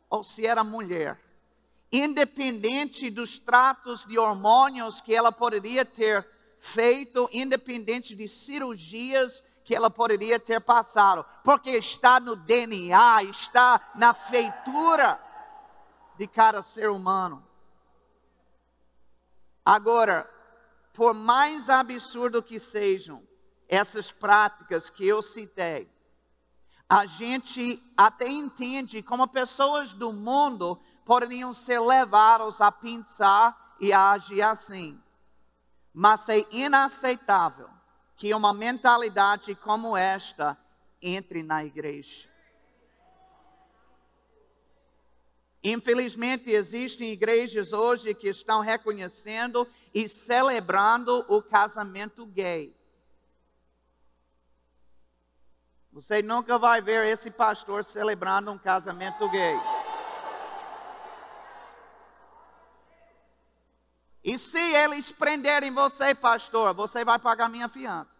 ou 0.10 0.24
se 0.24 0.48
era 0.48 0.64
mulher. 0.64 1.20
Independente 1.92 3.10
dos 3.10 3.38
tratos 3.38 4.06
de 4.06 4.18
hormônios 4.18 5.02
que 5.02 5.14
ela 5.14 5.34
poderia 5.34 5.84
ter 5.84 6.26
feito, 6.58 7.30
independente 7.34 8.16
de 8.16 8.30
cirurgias 8.30 9.44
que 9.66 9.76
ela 9.76 9.90
poderia 9.90 10.40
ter 10.40 10.62
passado, 10.62 11.26
porque 11.44 11.72
está 11.72 12.18
no 12.18 12.34
DNA, 12.34 13.24
está 13.24 13.92
na 13.94 14.14
feitura 14.14 15.20
de 16.18 16.28
cada 16.28 16.62
ser 16.62 16.90
humano. 16.90 17.46
Agora, 19.66 20.30
por 20.94 21.14
mais 21.14 21.70
absurdo 21.70 22.42
que 22.42 22.60
sejam 22.60 23.22
essas 23.68 24.12
práticas 24.12 24.90
que 24.90 25.06
eu 25.08 25.22
citei, 25.22 25.90
a 26.88 27.06
gente 27.06 27.82
até 27.98 28.28
entende 28.28 29.02
como 29.02 29.28
pessoas 29.28 29.94
do 29.94 30.14
mundo 30.14 30.80
poderiam 31.04 31.52
ser 31.52 31.80
levados 31.80 32.62
a 32.62 32.72
pensar 32.72 33.76
e 33.80 33.92
age 33.92 34.42
assim. 34.42 35.02
Mas 35.92 36.30
é 36.30 36.46
inaceitável 36.52 37.70
que 38.16 38.34
uma 38.34 38.54
mentalidade 38.54 39.56
como 39.56 39.98
esta 39.98 40.58
entre 41.02 41.44
na 41.44 41.66
igreja. 41.66 42.30
Infelizmente, 45.68 46.52
existem 46.52 47.12
igrejas 47.12 47.74
hoje 47.74 48.14
que 48.14 48.30
estão 48.30 48.60
reconhecendo 48.62 49.68
e 49.92 50.08
celebrando 50.08 51.26
o 51.28 51.42
casamento 51.42 52.24
gay. 52.24 52.78
Você 55.92 56.22
nunca 56.22 56.60
vai 56.60 56.82
ver 56.82 57.08
esse 57.08 57.32
pastor 57.32 57.84
celebrando 57.84 58.52
um 58.52 58.60
casamento 58.60 59.28
gay. 59.32 59.56
E 64.24 64.38
se 64.38 64.60
eles 64.60 65.12
prenderem 65.12 65.72
você, 65.72 66.14
pastor, 66.14 66.76
você 66.76 67.04
vai 67.04 67.18
pagar 67.18 67.50
minha 67.50 67.68
fiança. 67.68 68.12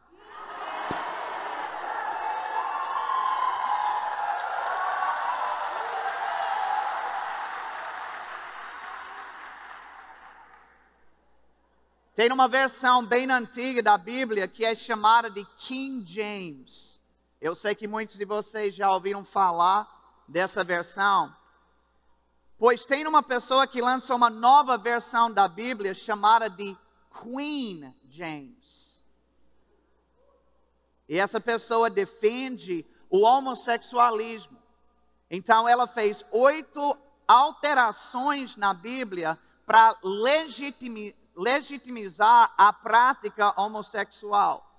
Tem 12.16 12.32
uma 12.32 12.48
versão 12.48 13.06
bem 13.06 13.30
antiga 13.30 13.84
da 13.84 13.98
Bíblia 13.98 14.48
que 14.48 14.64
é 14.64 14.74
chamada 14.74 15.30
de 15.30 15.44
King 15.58 16.10
James. 16.10 16.98
Eu 17.42 17.54
sei 17.54 17.76
que 17.76 17.90
muitos 17.90 18.18
de 18.18 18.24
vocês 18.24 18.74
já 18.74 18.90
ouviram 18.90 19.26
falar 19.26 20.24
dessa 20.26 20.64
versão. 20.64 21.36
Pois 22.58 22.86
tem 22.86 23.06
uma 23.06 23.22
pessoa 23.22 23.68
que 23.68 23.82
lançou 23.82 24.16
uma 24.16 24.30
nova 24.30 24.78
versão 24.78 25.30
da 25.30 25.46
Bíblia 25.46 25.94
chamada 25.94 26.50
de 26.50 26.78
Queen 27.22 27.94
James. 28.10 29.04
E 31.10 31.20
essa 31.20 31.42
pessoa 31.42 31.90
defende 31.90 32.86
o 33.10 33.24
homossexualismo. 33.24 34.58
Então 35.30 35.68
ela 35.68 35.86
fez 35.86 36.24
oito 36.32 36.98
alterações 37.28 38.56
na 38.56 38.74
Bíblia 38.74 39.38
para 39.66 39.94
legitimizar 40.02 41.25
legitimizar 41.36 42.54
a 42.58 42.72
prática 42.72 43.54
homossexual. 43.60 44.72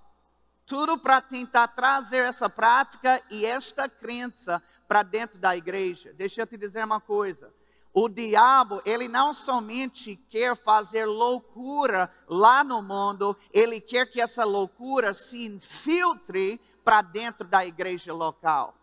Tudo 0.65 0.99
para 0.99 1.21
tentar 1.21 1.69
trazer 1.69 2.25
essa 2.25 2.49
prática 2.49 3.23
e 3.31 3.47
esta 3.47 3.89
crença 3.89 4.63
para 4.89 5.03
dentro 5.03 5.39
da 5.39 5.57
igreja. 5.57 6.13
Deixa 6.13 6.43
eu 6.43 6.47
te 6.47 6.57
dizer 6.57 6.85
uma 6.85 7.01
coisa. 7.01 7.53
O 7.93 8.09
diabo, 8.09 8.83
ele 8.85 9.09
não 9.09 9.33
somente 9.33 10.17
quer 10.29 10.55
fazer 10.55 11.07
loucura 11.07 12.13
lá 12.29 12.63
no 12.63 12.83
mundo, 12.83 13.35
ele 13.51 13.81
quer 13.81 14.11
que 14.11 14.21
essa 14.21 14.45
loucura 14.45 15.15
se 15.15 15.47
infiltre 15.47 16.61
para 16.85 17.01
dentro 17.01 17.47
da 17.47 17.65
igreja 17.65 18.13
local. 18.13 18.75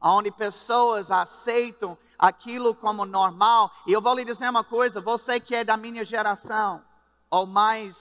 Onde 0.00 0.30
pessoas 0.30 1.10
aceitam 1.10 1.98
aquilo 2.18 2.74
como 2.74 3.04
normal. 3.04 3.70
E 3.86 3.92
eu 3.92 4.02
vou 4.02 4.14
lhe 4.14 4.24
dizer 4.24 4.48
uma 4.48 4.64
coisa: 4.64 5.00
você 5.00 5.38
que 5.38 5.54
é 5.54 5.62
da 5.62 5.76
minha 5.76 6.04
geração, 6.04 6.84
ou 7.30 7.46
mais 7.46 7.96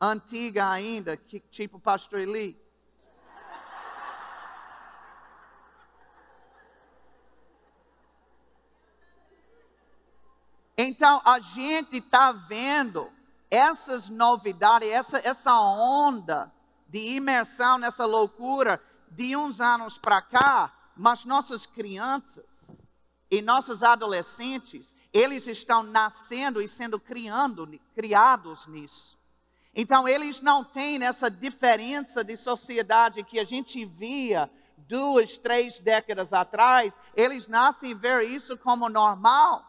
antiga 0.00 0.68
ainda, 0.68 1.16
que, 1.16 1.40
tipo 1.40 1.80
Pastor 1.80 2.20
Eli. 2.20 2.60
Então 10.78 11.22
a 11.24 11.40
gente 11.40 11.96
está 11.96 12.32
vendo 12.32 13.10
essas 13.50 14.10
novidades, 14.10 14.90
essa, 14.90 15.18
essa 15.26 15.58
onda 15.58 16.52
de 16.86 17.16
imersão 17.16 17.78
nessa 17.78 18.04
loucura 18.04 18.82
de 19.10 19.34
uns 19.34 19.60
anos 19.60 19.96
para 19.96 20.20
cá, 20.20 20.72
mas 20.94 21.24
nossas 21.24 21.64
crianças, 21.64 22.75
e 23.30 23.42
nossos 23.42 23.82
adolescentes, 23.82 24.94
eles 25.12 25.46
estão 25.46 25.82
nascendo 25.82 26.60
e 26.60 26.68
sendo 26.68 27.00
criando, 27.00 27.68
criados 27.94 28.66
nisso. 28.66 29.16
Então, 29.74 30.08
eles 30.08 30.40
não 30.40 30.64
têm 30.64 31.02
essa 31.04 31.30
diferença 31.30 32.24
de 32.24 32.36
sociedade 32.36 33.22
que 33.22 33.38
a 33.38 33.44
gente 33.44 33.84
via 33.84 34.50
duas, 34.88 35.36
três 35.36 35.78
décadas 35.78 36.32
atrás. 36.32 36.94
Eles 37.14 37.46
nascem 37.46 37.90
e 37.90 37.94
ver 37.94 38.22
isso 38.22 38.56
como 38.56 38.88
normal. 38.88 39.64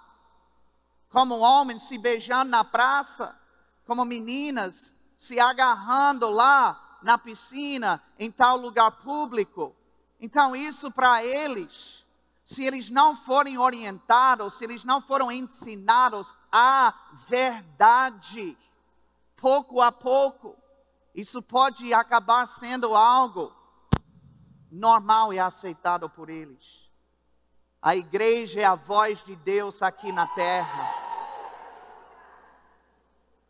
Como 1.10 1.40
homens 1.40 1.84
se 1.84 1.98
beijando 1.98 2.52
na 2.52 2.64
praça, 2.64 3.38
como 3.86 4.06
meninas 4.06 4.94
se 5.18 5.40
agarrando 5.40 6.30
lá 6.30 7.00
na 7.02 7.18
piscina, 7.18 8.02
em 8.20 8.32
tal 8.32 8.58
lugar 8.58 8.92
público. 8.92 9.76
Então, 10.20 10.56
isso 10.56 10.92
para 10.92 11.24
eles 11.24 12.06
se 12.48 12.64
eles 12.64 12.90
não 12.90 13.14
forem 13.14 13.58
orientados, 13.58 14.54
se 14.54 14.64
eles 14.64 14.86
não 14.86 15.02
foram 15.02 15.30
ensinados 15.30 16.34
a 16.50 16.98
verdade, 17.28 18.58
pouco 19.36 19.82
a 19.82 19.92
pouco, 19.92 20.56
isso 21.14 21.42
pode 21.42 21.94
acabar 21.94 22.48
sendo 22.48 22.96
algo 22.96 23.54
normal 24.72 25.34
e 25.34 25.40
aceitado 25.40 26.10
por 26.10 26.30
eles. 26.30 26.90
A 27.82 27.98
igreja 27.98 28.62
é 28.62 28.64
a 28.64 28.76
voz 28.76 29.22
de 29.26 29.36
Deus 29.36 29.82
aqui 29.82 30.14
na 30.14 30.26
terra. 30.28 30.96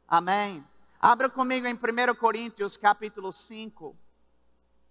Amém. 0.07 0.65
Abra 0.99 1.29
comigo 1.29 1.67
em 1.67 1.75
1 1.75 2.15
Coríntios 2.15 2.75
capítulo 2.75 3.31
5 3.31 3.95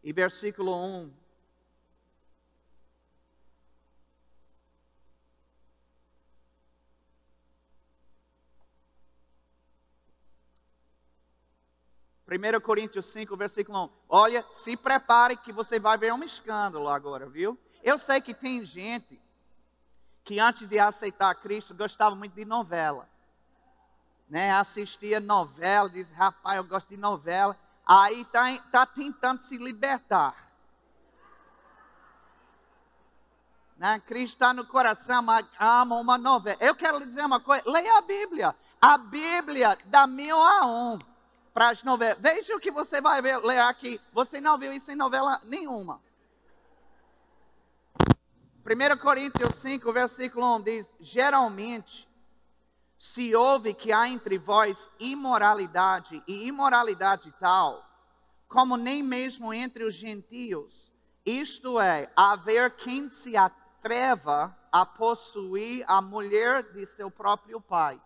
e 0.05 0.13
versículo 0.13 0.77
1. 0.77 1.26
1 12.29 12.61
Coríntios 12.61 13.07
5, 13.07 13.37
versículo 13.37 13.85
1. 13.85 13.91
Olha, 14.09 14.45
se 14.53 14.77
prepare 14.77 15.37
que 15.37 15.53
você 15.53 15.79
vai 15.79 15.97
ver 15.97 16.13
um 16.13 16.25
escândalo 16.25 16.89
agora, 16.89 17.29
viu? 17.29 17.57
Eu 17.85 17.99
sei 17.99 18.21
que 18.21 18.35
tem 18.35 18.65
gente 18.65 19.21
que 20.25 20.41
antes 20.41 20.69
de 20.69 20.77
aceitar 20.77 21.33
Cristo 21.37 21.73
gostava 21.73 22.17
muito 22.17 22.35
de 22.35 22.45
novela. 22.45 23.09
Né? 24.29 24.51
Assistia 24.51 25.21
novela, 25.21 25.89
diz, 25.89 26.11
rapaz, 26.11 26.57
eu 26.57 26.65
gosto 26.65 26.89
de 26.89 26.97
novela. 26.97 27.57
Aí 27.87 28.23
está 28.23 28.59
tá 28.73 28.85
tentando 28.85 29.43
se 29.43 29.57
libertar. 29.57 30.51
Né? 33.77 34.01
Cristo 34.01 34.35
está 34.35 34.53
no 34.53 34.67
coração, 34.67 35.23
mas 35.23 35.47
ama 35.61 35.95
uma 35.95 36.19
novela. 36.19 36.57
Eu 36.61 36.75
quero 36.75 36.99
lhe 36.99 37.07
dizer 37.07 37.25
uma 37.25 37.39
coisa: 37.39 37.63
leia 37.71 37.99
a 37.99 38.03
Bíblia. 38.03 38.57
A 38.81 38.99
Bíblia 38.99 39.79
dá 39.85 40.09
mil 40.09 40.37
a 40.37 40.67
um 40.67 40.99
para 41.57 41.71
as 41.71 41.83
novelas. 41.83 42.19
Veja 42.21 42.55
o 42.55 42.61
que 42.61 42.71
você 42.71 43.01
vai 43.01 43.23
ver, 43.23 43.39
ler 43.39 43.61
aqui. 43.61 43.99
Você 44.13 44.43
não 44.43 44.59
viu 44.59 44.75
isso 44.75 44.93
em 44.93 44.95
novela 44.95 45.41
nenhuma. 45.43 46.03
1 48.63 48.99
Coríntios 48.99 49.55
5, 49.55 49.91
versículo 49.91 50.57
1 50.57 50.61
diz: 50.61 50.93
Geralmente 51.01 52.07
se 52.99 53.35
ouve 53.35 53.73
que 53.73 53.91
há 53.91 54.07
entre 54.07 54.37
vós 54.37 54.87
imoralidade, 55.01 56.23
e 56.29 56.47
imoralidade 56.47 57.33
tal, 57.41 57.83
como 58.47 58.77
nem 58.77 59.03
mesmo 59.03 59.55
entre 59.55 59.83
os 59.83 59.95
gentios, 59.95 60.93
isto 61.25 61.81
é, 61.81 62.13
haver 62.15 62.73
quem 62.73 63.09
se 63.09 63.35
atreva 63.35 64.55
a 64.71 64.85
possuir 64.85 65.87
a 65.89 66.03
mulher 66.03 66.65
de 66.75 66.85
seu 66.85 67.11
próprio 67.11 67.63
pai. 67.63 67.99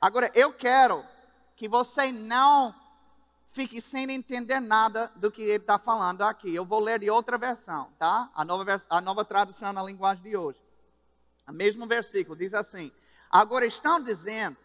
Agora, 0.00 0.32
eu 0.34 0.52
quero 0.52 1.06
que 1.58 1.68
você 1.68 2.12
não 2.12 2.72
fique 3.48 3.80
sem 3.80 4.08
entender 4.12 4.60
nada 4.60 5.12
do 5.16 5.28
que 5.28 5.42
ele 5.42 5.56
está 5.56 5.76
falando 5.76 6.22
aqui. 6.22 6.54
Eu 6.54 6.64
vou 6.64 6.78
ler 6.78 7.00
de 7.00 7.10
outra 7.10 7.36
versão, 7.36 7.90
tá? 7.98 8.30
A 8.32 8.44
nova, 8.44 8.80
a 8.88 9.00
nova 9.00 9.24
tradução 9.24 9.72
na 9.72 9.82
linguagem 9.82 10.22
de 10.22 10.36
hoje. 10.36 10.62
O 11.48 11.52
mesmo 11.52 11.84
versículo 11.84 12.36
diz 12.36 12.54
assim: 12.54 12.92
Agora 13.28 13.66
estão 13.66 14.00
dizendo 14.00 14.56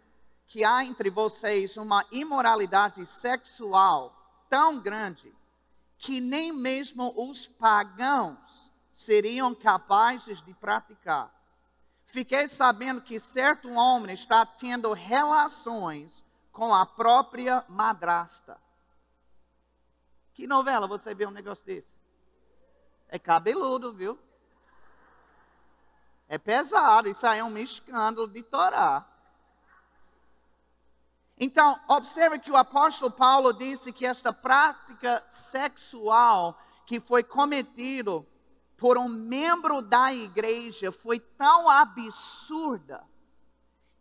que 0.45 0.63
há 0.63 0.85
entre 0.85 1.09
vocês 1.09 1.77
uma 1.77 2.05
imoralidade 2.11 3.03
sexual 3.07 4.15
tão 4.47 4.79
grande 4.79 5.33
que 5.97 6.21
nem 6.21 6.51
mesmo 6.51 7.11
os 7.17 7.47
pagãos 7.47 8.71
seriam 8.93 9.55
capazes 9.55 10.43
de 10.43 10.53
praticar. 10.53 11.33
Fiquei 12.05 12.47
sabendo 12.47 13.01
que 13.01 13.19
certo 13.19 13.67
homem 13.71 14.13
está 14.13 14.45
tendo 14.45 14.93
relações 14.93 16.23
com 16.53 16.73
a 16.73 16.85
própria 16.85 17.65
madrasta. 17.67 18.61
Que 20.33 20.47
novela 20.47 20.87
você 20.87 21.13
vê 21.13 21.25
um 21.25 21.31
negócio 21.31 21.65
desse? 21.65 21.93
É 23.09 23.19
cabeludo, 23.19 23.91
viu? 23.91 24.17
É 26.29 26.37
pesado, 26.37 27.09
isso 27.09 27.27
aí 27.27 27.39
é 27.39 27.43
um 27.43 27.57
escândalo 27.57 28.27
de 28.27 28.41
Torá. 28.43 29.05
Então, 31.37 31.79
observe 31.87 32.39
que 32.39 32.51
o 32.51 32.55
apóstolo 32.55 33.11
Paulo 33.11 33.51
disse 33.51 33.91
que 33.91 34.05
esta 34.05 34.31
prática 34.31 35.23
sexual 35.27 36.57
que 36.85 36.99
foi 36.99 37.23
cometido 37.23 38.25
por 38.77 38.97
um 38.97 39.09
membro 39.09 39.81
da 39.81 40.13
igreja 40.13 40.91
foi 40.91 41.19
tão 41.19 41.69
absurda 41.69 43.03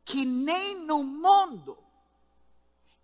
que 0.05 0.25
nem 0.25 0.85
no 0.85 1.03
mundo, 1.03 1.79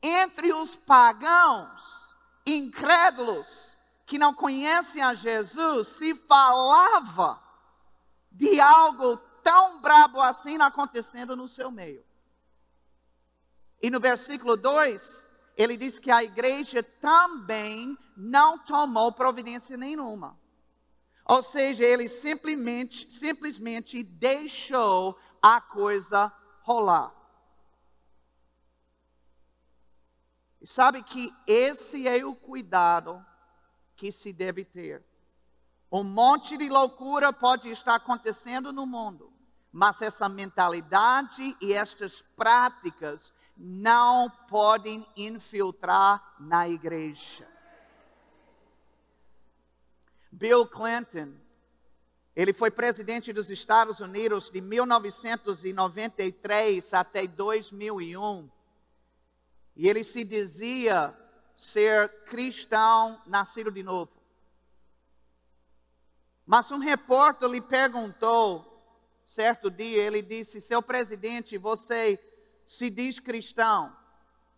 entre 0.02 0.52
os 0.52 0.76
pagãos, 0.76 2.14
incrédulos, 2.46 3.76
que 4.06 4.18
não 4.18 4.32
conhecem 4.32 5.02
a 5.02 5.14
Jesus, 5.14 5.88
se 5.88 6.14
falava 6.14 7.42
de 8.32 8.60
algo 8.60 9.16
tão 9.42 9.80
brabo 9.80 10.20
assim 10.20 10.56
acontecendo 10.60 11.36
no 11.36 11.48
seu 11.48 11.70
meio. 11.70 12.04
E 13.82 13.90
no 13.90 14.00
versículo 14.00 14.56
2, 14.56 15.26
ele 15.56 15.76
diz 15.76 15.98
que 15.98 16.10
a 16.10 16.22
igreja 16.22 16.82
também 16.82 17.96
não 18.16 18.58
tomou 18.58 19.12
providência 19.12 19.76
nenhuma. 19.76 20.38
Ou 21.24 21.42
seja, 21.42 21.84
ele 21.84 22.08
simplesmente, 22.08 23.12
simplesmente 23.12 24.02
deixou 24.02 25.18
a 25.42 25.60
coisa 25.60 26.32
rolar. 26.62 27.17
E 30.60 30.66
sabe 30.66 31.02
que 31.02 31.32
esse 31.46 32.08
é 32.08 32.24
o 32.24 32.34
cuidado 32.34 33.24
que 33.96 34.10
se 34.10 34.32
deve 34.32 34.64
ter. 34.64 35.04
Um 35.90 36.04
monte 36.04 36.56
de 36.56 36.68
loucura 36.68 37.32
pode 37.32 37.70
estar 37.70 37.94
acontecendo 37.94 38.72
no 38.72 38.86
mundo, 38.86 39.32
mas 39.72 40.02
essa 40.02 40.28
mentalidade 40.28 41.56
e 41.60 41.72
estas 41.72 42.22
práticas 42.36 43.32
não 43.56 44.30
podem 44.48 45.04
infiltrar 45.16 46.34
na 46.38 46.68
igreja. 46.68 47.48
Bill 50.30 50.66
Clinton, 50.66 51.32
ele 52.36 52.52
foi 52.52 52.70
presidente 52.70 53.32
dos 53.32 53.48
Estados 53.50 53.98
Unidos 54.00 54.50
de 54.50 54.60
1993 54.60 56.94
até 56.94 57.26
2001. 57.26 58.48
E 59.78 59.88
ele 59.88 60.02
se 60.02 60.24
dizia 60.24 61.16
ser 61.54 62.24
cristão 62.24 63.22
nascido 63.24 63.70
de 63.70 63.84
novo. 63.84 64.10
Mas 66.44 66.68
um 66.72 66.78
repórter 66.78 67.48
lhe 67.48 67.60
perguntou, 67.60 68.82
certo 69.24 69.70
dia, 69.70 70.02
ele 70.02 70.20
disse: 70.20 70.60
Seu 70.60 70.82
presidente, 70.82 71.56
você 71.56 72.18
se 72.66 72.90
diz 72.90 73.20
cristão, 73.20 73.96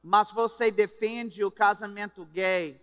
mas 0.03 0.31
você 0.31 0.71
defende 0.71 1.45
o 1.45 1.51
casamento 1.51 2.25
gay, 2.25 2.81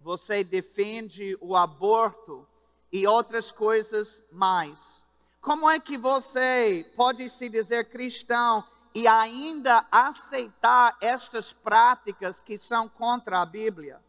você 0.00 0.44
defende 0.44 1.36
o 1.40 1.56
aborto 1.56 2.46
e 2.92 3.08
outras 3.08 3.50
coisas 3.50 4.22
mais. 4.30 5.04
Como 5.40 5.68
é 5.68 5.80
que 5.80 5.98
você 5.98 6.88
pode 6.94 7.28
se 7.28 7.48
dizer 7.48 7.90
cristão 7.90 8.64
e 8.94 9.06
ainda 9.06 9.86
aceitar 9.90 10.96
estas 11.00 11.52
práticas 11.52 12.42
que 12.42 12.58
são 12.58 12.88
contra 12.88 13.40
a 13.40 13.46
Bíblia? 13.46 14.02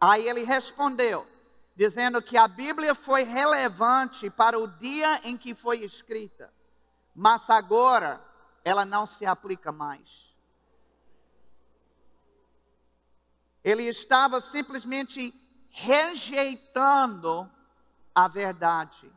Aí 0.00 0.26
ele 0.26 0.42
respondeu, 0.42 1.26
dizendo 1.76 2.22
que 2.22 2.36
a 2.36 2.48
Bíblia 2.48 2.94
foi 2.94 3.22
relevante 3.22 4.28
para 4.30 4.58
o 4.58 4.66
dia 4.66 5.20
em 5.24 5.36
que 5.36 5.54
foi 5.54 5.78
escrita, 5.78 6.52
mas 7.14 7.48
agora 7.50 8.20
ela 8.64 8.84
não 8.84 9.06
se 9.06 9.26
aplica 9.26 9.70
mais. 9.70 10.32
Ele 13.62 13.84
estava 13.84 14.40
simplesmente 14.40 15.32
rejeitando 15.70 17.48
a 18.14 18.26
verdade 18.28 19.10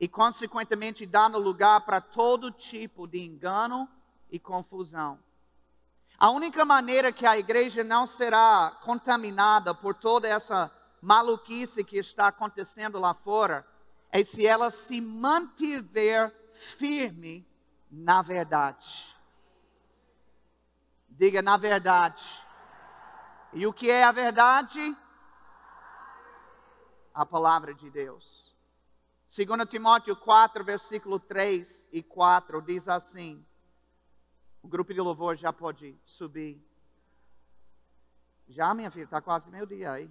e, 0.00 0.08
consequentemente, 0.08 1.04
dando 1.04 1.38
lugar 1.38 1.82
para 1.82 2.00
todo 2.00 2.50
tipo 2.50 3.06
de 3.06 3.20
engano 3.20 3.88
e 4.30 4.38
confusão. 4.38 5.18
A 6.18 6.30
única 6.30 6.64
maneira 6.64 7.10
que 7.10 7.24
a 7.24 7.38
igreja 7.38 7.82
não 7.82 8.06
será 8.06 8.78
contaminada 8.82 9.74
por 9.74 9.94
toda 9.94 10.28
essa 10.28 10.70
maluquice 11.00 11.82
que 11.82 11.96
está 11.96 12.28
acontecendo 12.28 12.98
lá 12.98 13.14
fora 13.14 13.66
é 14.12 14.22
se 14.22 14.46
ela 14.46 14.70
se 14.70 15.00
mantiver 15.00 16.34
firme 16.52 17.48
na 17.90 18.20
verdade. 18.22 19.16
Diga 21.08 21.40
na 21.40 21.56
verdade. 21.56 22.22
E 23.52 23.66
o 23.66 23.72
que 23.72 23.90
é 23.90 24.04
a 24.04 24.12
verdade? 24.12 24.96
A 27.14 27.26
palavra 27.26 27.74
de 27.74 27.90
Deus. 27.90 28.54
2 29.34 29.68
Timóteo 29.68 30.16
4, 30.16 30.64
versículo 30.64 31.18
3 31.18 31.88
e 31.92 32.02
4 32.02 32.60
diz 32.62 32.88
assim: 32.88 33.44
o 34.62 34.68
grupo 34.68 34.92
de 34.92 35.00
louvor 35.00 35.36
já 35.36 35.52
pode 35.52 35.98
subir. 36.04 36.60
Já, 38.48 38.74
minha 38.74 38.90
filha, 38.90 39.04
está 39.04 39.20
quase 39.20 39.48
meio 39.50 39.66
dia 39.66 39.92
aí. 39.92 40.10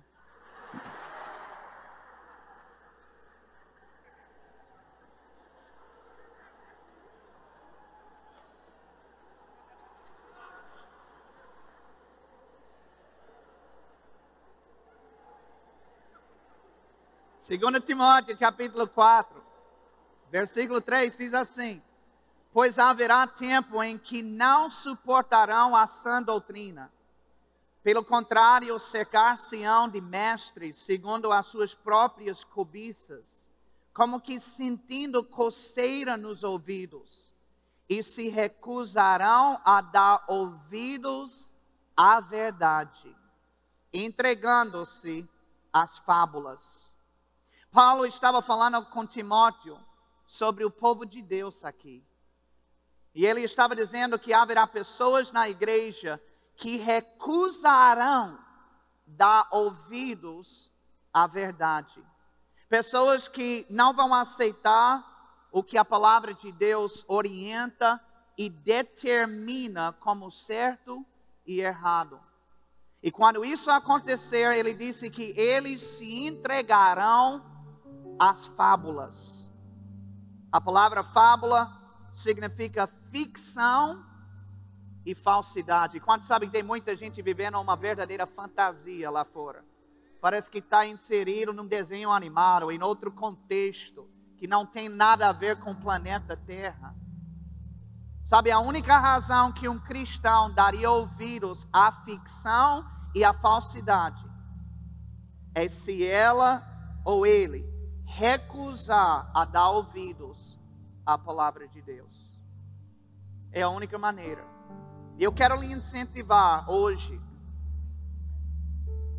2 17.57 17.83
Timóteo 17.83 18.37
capítulo 18.37 18.87
4, 18.87 19.43
versículo 20.29 20.79
3 20.79 21.17
diz 21.17 21.33
assim: 21.33 21.81
Pois 22.51 22.79
haverá 22.79 23.27
tempo 23.27 23.81
em 23.83 23.97
que 23.97 24.23
não 24.23 24.69
suportarão 24.69 25.75
a 25.75 25.85
sã 25.85 26.21
doutrina. 26.21 26.91
Pelo 27.83 28.03
contrário, 28.03 28.77
cercar-se-ão 28.79 29.87
de 29.87 30.01
mestres, 30.01 30.77
segundo 30.77 31.31
as 31.31 31.45
suas 31.45 31.73
próprias 31.73 32.43
cobiças, 32.43 33.23
como 33.93 34.19
que 34.19 34.39
sentindo 34.39 35.23
coceira 35.23 36.17
nos 36.17 36.43
ouvidos, 36.43 37.33
e 37.87 38.03
se 38.03 38.29
recusarão 38.29 39.59
a 39.63 39.81
dar 39.81 40.23
ouvidos 40.27 41.51
à 41.95 42.19
verdade, 42.19 43.15
entregando-se 43.93 45.27
às 45.71 45.97
fábulas. 45.99 46.93
Paulo 47.71 48.05
estava 48.05 48.41
falando 48.41 48.85
com 48.87 49.05
Timóteo 49.05 49.79
sobre 50.25 50.65
o 50.65 50.71
povo 50.71 51.05
de 51.05 51.21
Deus 51.21 51.63
aqui. 51.63 52.03
E 53.13 53.25
ele 53.25 53.41
estava 53.41 53.75
dizendo 53.75 54.19
que 54.19 54.33
haverá 54.33 54.67
pessoas 54.67 55.31
na 55.31 55.49
igreja 55.49 56.21
que 56.55 56.77
recusarão 56.77 58.37
dar 59.05 59.47
ouvidos 59.51 60.71
à 61.13 61.25
verdade. 61.25 62.03
Pessoas 62.67 63.27
que 63.27 63.65
não 63.69 63.93
vão 63.93 64.13
aceitar 64.13 65.47
o 65.51 65.63
que 65.63 65.77
a 65.77 65.85
palavra 65.85 66.33
de 66.33 66.51
Deus 66.51 67.03
orienta 67.07 67.99
e 68.37 68.49
determina 68.49 69.93
como 69.93 70.31
certo 70.31 71.03
e 71.45 71.61
errado. 71.61 72.19
E 73.01 73.11
quando 73.11 73.43
isso 73.43 73.71
acontecer, 73.71 74.55
ele 74.55 74.73
disse 74.73 75.09
que 75.09 75.33
eles 75.37 75.81
se 75.81 76.25
entregarão 76.25 77.43
as 78.19 78.47
fábulas. 78.47 79.49
A 80.51 80.59
palavra 80.59 81.03
fábula 81.03 81.71
significa 82.13 82.87
ficção 83.11 84.05
e 85.05 85.15
falsidade. 85.15 85.99
Quantos 85.99 86.27
sabem 86.27 86.49
que 86.49 86.53
tem 86.53 86.63
muita 86.63 86.95
gente 86.95 87.21
vivendo 87.21 87.59
uma 87.59 87.75
verdadeira 87.75 88.25
fantasia 88.25 89.09
lá 89.09 89.25
fora? 89.25 89.63
Parece 90.21 90.51
que 90.51 90.59
está 90.59 90.85
inserido 90.85 91.53
num 91.53 91.65
desenho 91.65 92.11
animado, 92.11 92.71
em 92.71 92.81
outro 92.83 93.11
contexto, 93.11 94.09
que 94.37 94.47
não 94.47 94.65
tem 94.65 94.89
nada 94.89 95.29
a 95.29 95.31
ver 95.31 95.59
com 95.59 95.71
o 95.71 95.75
planeta 95.75 96.35
Terra. 96.35 96.95
Sabe, 98.25 98.51
a 98.51 98.59
única 98.59 98.97
razão 98.97 99.51
que 99.51 99.67
um 99.67 99.79
cristão 99.79 100.53
daria 100.53 100.91
ouvidos 100.91 101.67
à 101.73 101.91
ficção 102.03 102.85
e 103.15 103.23
à 103.23 103.33
falsidade 103.33 104.23
é 105.55 105.67
se 105.67 106.05
ela 106.05 106.63
ou 107.03 107.25
ele 107.25 107.67
recusar 108.05 109.31
a 109.33 109.45
dar 109.45 109.71
ouvidos 109.71 110.59
à 111.05 111.17
palavra 111.17 111.67
de 111.67 111.81
Deus. 111.81 112.28
É 113.51 113.61
a 113.61 113.69
única 113.69 113.97
maneira. 113.97 114.43
E 115.17 115.23
eu 115.23 115.31
quero 115.31 115.59
lhe 115.59 115.71
incentivar 115.71 116.69
hoje, 116.69 117.19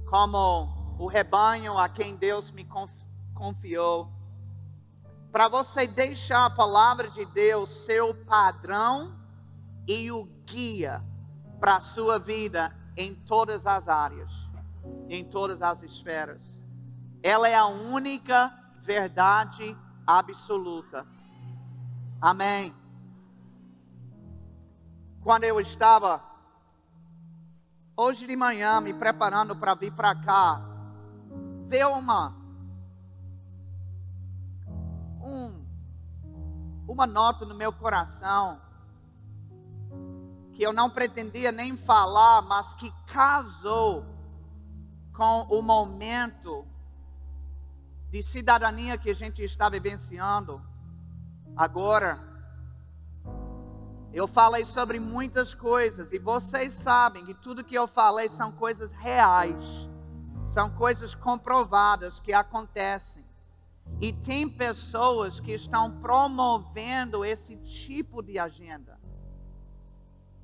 como 0.09 0.97
o 0.99 1.07
rebanho 1.07 1.79
a 1.79 1.89
quem 1.89 2.17
Deus 2.17 2.51
me 2.51 2.67
confiou, 3.35 4.11
para 5.31 5.49
você 5.49 5.87
deixar 5.87 6.47
a 6.47 6.51
palavra 6.51 7.11
de 7.11 7.25
Deus 7.27 7.71
ser 7.71 8.03
o 8.03 8.15
padrão 8.15 9.15
e 9.87 10.11
o 10.11 10.25
guia 10.45 11.01
para 11.59 11.77
a 11.77 11.81
sua 11.81 12.19
vida 12.19 12.75
em 12.97 13.15
todas 13.15 13.67
as 13.67 13.89
áreas, 13.89 14.33
em 15.09 15.25
todas 15.25 15.63
as 15.63 15.83
esferas. 15.83 16.59
Ela 17.23 17.49
é 17.49 17.55
a 17.55 17.67
única 17.67 18.53
verdade 18.81 19.77
absoluta. 20.07 21.07
Amém. 22.21 22.80
Quando 25.23 25.45
eu 25.45 25.61
estava 25.61 26.23
hoje 27.95 28.27
de 28.27 28.35
manhã 28.35 28.81
me 28.81 28.95
preparando 28.95 29.55
para 29.55 29.75
vir 29.75 29.93
para 29.93 30.15
cá, 30.15 30.63
veio 31.67 31.91
uma 31.91 32.35
um, 35.23 35.63
uma 36.89 37.07
nota 37.07 37.45
no 37.45 37.55
meu 37.55 37.71
coração 37.71 38.59
que 40.53 40.63
eu 40.63 40.73
não 40.73 40.89
pretendia 40.89 41.53
nem 41.53 41.77
falar, 41.77 42.41
mas 42.43 42.73
que 42.73 42.91
casou 43.07 44.07
com 45.13 45.43
o 45.51 45.61
momento 45.61 46.67
de 48.11 48.23
cidadania 48.23 48.97
que 48.97 49.11
a 49.11 49.15
gente 49.15 49.43
está 49.43 49.69
vivenciando 49.69 50.63
agora. 51.55 52.30
Eu 54.13 54.27
falei 54.27 54.65
sobre 54.65 54.99
muitas 54.99 55.55
coisas 55.55 56.13
e 56.13 56.19
vocês 56.19 56.73
sabem 56.73 57.25
que 57.25 57.33
tudo 57.33 57.63
que 57.63 57.77
eu 57.77 57.87
falei 57.87 58.29
são 58.29 58.51
coisas 58.51 58.93
reais, 58.93 59.89
são 60.51 60.69
coisas 60.71 61.15
comprovadas 61.15 62.19
que 62.19 62.33
acontecem. 62.33 63.25
E 64.01 64.13
tem 64.13 64.49
pessoas 64.49 65.39
que 65.39 65.53
estão 65.53 66.01
promovendo 66.01 67.25
esse 67.25 67.57
tipo 67.57 68.21
de 68.21 68.39
agenda. 68.39 68.99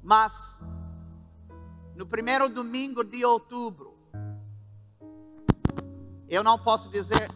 Mas, 0.02 0.60
no 1.96 2.06
primeiro 2.06 2.48
domingo 2.48 3.02
de 3.02 3.24
outubro, 3.24 3.96
eu 6.28 6.44
não 6.44 6.58
posso 6.58 6.88
dizer 6.88 7.28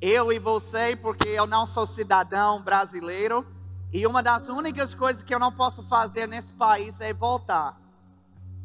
eu 0.00 0.32
e 0.32 0.38
você, 0.38 0.96
porque 0.96 1.28
eu 1.28 1.46
não 1.46 1.66
sou 1.66 1.86
cidadão 1.86 2.62
brasileiro. 2.62 3.46
E 3.92 4.06
uma 4.06 4.22
das 4.22 4.48
únicas 4.48 4.94
coisas 4.94 5.22
que 5.22 5.34
eu 5.34 5.38
não 5.38 5.52
posso 5.52 5.82
fazer 5.82 6.26
nesse 6.26 6.52
país 6.52 7.00
é 7.00 7.12
voltar. 7.12 7.80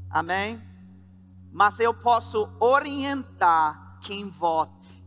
Amém? 0.10 0.62
Mas 1.52 1.80
eu 1.80 1.94
posso 1.94 2.50
orientar 2.60 4.00
quem 4.02 4.30
vote. 4.30 5.04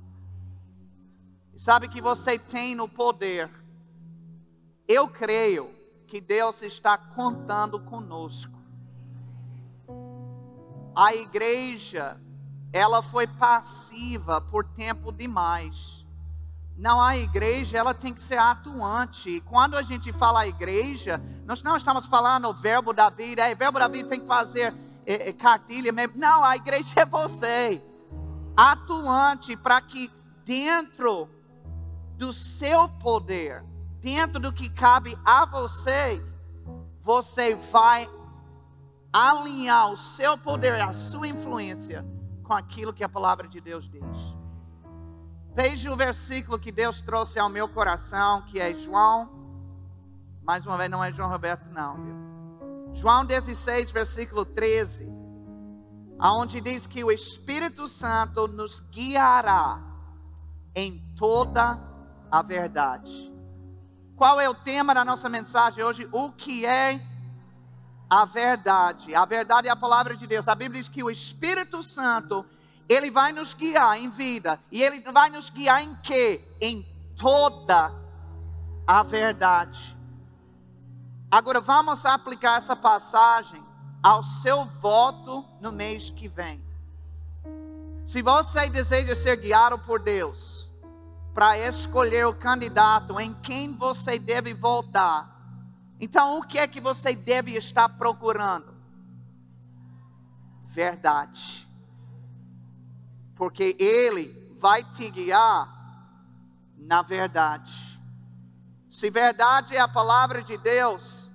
Sabe 1.56 1.88
que 1.88 2.00
você 2.00 2.38
tem 2.38 2.74
no 2.74 2.88
poder. 2.88 3.50
Eu 4.88 5.08
creio 5.08 5.70
que 6.06 6.20
Deus 6.20 6.62
está 6.62 6.96
contando 6.96 7.80
conosco. 7.80 8.56
A 10.94 11.14
igreja, 11.14 12.18
ela 12.72 13.02
foi 13.02 13.26
passiva 13.26 14.40
por 14.40 14.64
tempo 14.64 15.12
demais. 15.12 15.95
Não, 16.76 17.00
a 17.00 17.16
igreja, 17.16 17.78
ela 17.78 17.94
tem 17.94 18.12
que 18.12 18.20
ser 18.20 18.38
atuante. 18.38 19.30
E 19.30 19.40
quando 19.40 19.76
a 19.76 19.82
gente 19.82 20.12
fala 20.12 20.46
igreja, 20.46 21.22
nós 21.46 21.62
não 21.62 21.76
estamos 21.76 22.06
falando 22.06 22.48
o 22.48 22.54
verbo 22.54 22.92
da 22.92 23.08
vida, 23.08 23.48
é, 23.48 23.54
o 23.54 23.56
verbo 23.56 23.78
da 23.78 23.88
vida 23.88 24.08
tem 24.08 24.20
que 24.20 24.26
fazer 24.26 24.74
é, 25.06 25.30
é, 25.30 25.32
cartilha 25.32 25.90
mesmo. 25.90 26.18
Não, 26.18 26.44
a 26.44 26.54
igreja 26.54 27.00
é 27.00 27.06
você. 27.06 27.82
Atuante 28.54 29.56
para 29.56 29.80
que 29.80 30.10
dentro 30.44 31.28
do 32.16 32.32
seu 32.32 32.88
poder, 32.88 33.64
dentro 34.00 34.38
do 34.38 34.52
que 34.52 34.68
cabe 34.68 35.18
a 35.24 35.46
você, 35.46 36.22
você 37.00 37.54
vai 37.54 38.08
alinhar 39.12 39.90
o 39.92 39.96
seu 39.96 40.36
poder, 40.36 40.74
a 40.74 40.92
sua 40.92 41.26
influência 41.26 42.04
com 42.42 42.52
aquilo 42.52 42.92
que 42.92 43.02
a 43.02 43.08
palavra 43.08 43.48
de 43.48 43.60
Deus 43.60 43.88
diz. 43.90 44.45
Veja 45.56 45.90
o 45.90 45.96
versículo 45.96 46.58
que 46.58 46.70
Deus 46.70 47.00
trouxe 47.00 47.38
ao 47.38 47.48
meu 47.48 47.66
coração, 47.66 48.42
que 48.42 48.60
é 48.60 48.74
João. 48.74 49.30
Mais 50.44 50.66
uma 50.66 50.76
vez, 50.76 50.90
não 50.90 51.02
é 51.02 51.10
João 51.10 51.30
Roberto, 51.30 51.64
não. 51.70 51.94
Viu? 51.96 52.92
João 52.92 53.24
16, 53.24 53.90
versículo 53.90 54.44
13. 54.44 55.10
Aonde 56.18 56.60
diz 56.60 56.86
que 56.86 57.02
o 57.02 57.10
Espírito 57.10 57.88
Santo 57.88 58.46
nos 58.46 58.80
guiará 58.80 59.80
em 60.74 61.02
toda 61.16 61.80
a 62.30 62.42
verdade. 62.42 63.32
Qual 64.14 64.38
é 64.38 64.46
o 64.50 64.54
tema 64.54 64.92
da 64.92 65.06
nossa 65.06 65.26
mensagem 65.26 65.82
hoje? 65.82 66.06
O 66.12 66.32
que 66.32 66.66
é 66.66 67.00
a 68.10 68.26
verdade? 68.26 69.14
A 69.14 69.24
verdade 69.24 69.68
é 69.68 69.70
a 69.70 69.76
palavra 69.76 70.14
de 70.14 70.26
Deus. 70.26 70.48
A 70.48 70.54
Bíblia 70.54 70.82
diz 70.82 70.88
que 70.90 71.02
o 71.02 71.10
Espírito 71.10 71.82
Santo, 71.82 72.44
ele 72.88 73.10
vai 73.10 73.32
nos 73.32 73.54
guiar 73.54 73.98
em 73.98 74.08
vida. 74.08 74.60
E 74.70 74.82
ele 74.82 75.00
vai 75.00 75.30
nos 75.30 75.50
guiar 75.50 75.82
em 75.82 75.94
quê? 75.96 76.42
Em 76.60 76.82
toda 77.16 77.92
a 78.86 79.02
verdade. 79.02 79.96
Agora 81.30 81.60
vamos 81.60 82.06
aplicar 82.06 82.58
essa 82.58 82.76
passagem 82.76 83.62
ao 84.02 84.22
seu 84.22 84.66
voto 84.80 85.44
no 85.60 85.72
mês 85.72 86.10
que 86.10 86.28
vem. 86.28 86.64
Se 88.04 88.22
você 88.22 88.70
deseja 88.70 89.16
ser 89.16 89.36
guiado 89.36 89.78
por 89.80 90.00
Deus, 90.00 90.70
para 91.34 91.58
escolher 91.58 92.26
o 92.26 92.32
candidato 92.34 93.20
em 93.20 93.34
quem 93.34 93.76
você 93.76 94.18
deve 94.18 94.54
votar. 94.54 95.36
Então, 96.00 96.38
o 96.38 96.42
que 96.42 96.58
é 96.58 96.66
que 96.66 96.80
você 96.80 97.14
deve 97.14 97.56
estar 97.56 97.90
procurando? 97.90 98.74
Verdade. 100.66 101.65
Porque 103.36 103.76
Ele 103.78 104.56
vai 104.58 104.82
te 104.82 105.08
guiar 105.10 105.76
na 106.86 107.02
verdade. 107.02 108.00
Se 108.88 109.10
verdade 109.10 109.74
é 109.74 109.80
a 109.80 109.88
palavra 109.88 110.42
de 110.42 110.56
Deus, 110.56 111.32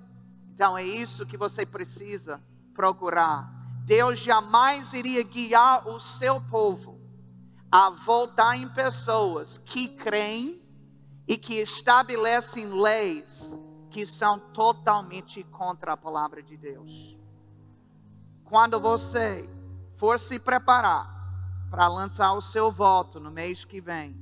então 0.52 0.76
é 0.76 0.84
isso 0.84 1.26
que 1.26 1.36
você 1.36 1.66
precisa 1.66 2.42
procurar. 2.74 3.50
Deus 3.84 4.18
jamais 4.18 4.92
iria 4.92 5.22
guiar 5.22 5.86
o 5.88 6.00
seu 6.00 6.40
povo 6.40 7.00
a 7.70 7.90
voltar 7.90 8.56
em 8.56 8.68
pessoas 8.68 9.58
que 9.58 9.88
creem 9.88 10.60
e 11.26 11.36
que 11.36 11.60
estabelecem 11.60 12.66
leis 12.66 13.56
que 13.90 14.06
são 14.06 14.38
totalmente 14.38 15.42
contra 15.44 15.92
a 15.92 15.96
palavra 15.96 16.42
de 16.42 16.56
Deus. 16.56 17.16
Quando 18.44 18.80
você 18.80 19.48
for 19.98 20.18
se 20.18 20.38
preparar 20.38 21.21
para 21.72 21.88
lançar 21.88 22.34
o 22.34 22.42
seu 22.42 22.70
voto 22.70 23.18
no 23.18 23.30
mês 23.30 23.64
que 23.64 23.80
vem, 23.80 24.14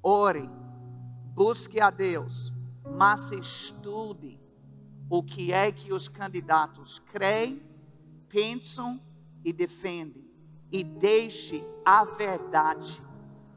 ore, 0.00 0.48
busque 1.34 1.80
a 1.80 1.90
Deus, 1.90 2.54
mas 2.88 3.32
estude 3.32 4.40
o 5.10 5.20
que 5.20 5.52
é 5.52 5.72
que 5.72 5.92
os 5.92 6.06
candidatos 6.06 7.00
creem, 7.10 7.60
pensam 8.28 9.00
e 9.44 9.52
defendem 9.52 10.24
e 10.70 10.84
deixe 10.84 11.66
a 11.84 12.04
verdade 12.04 13.02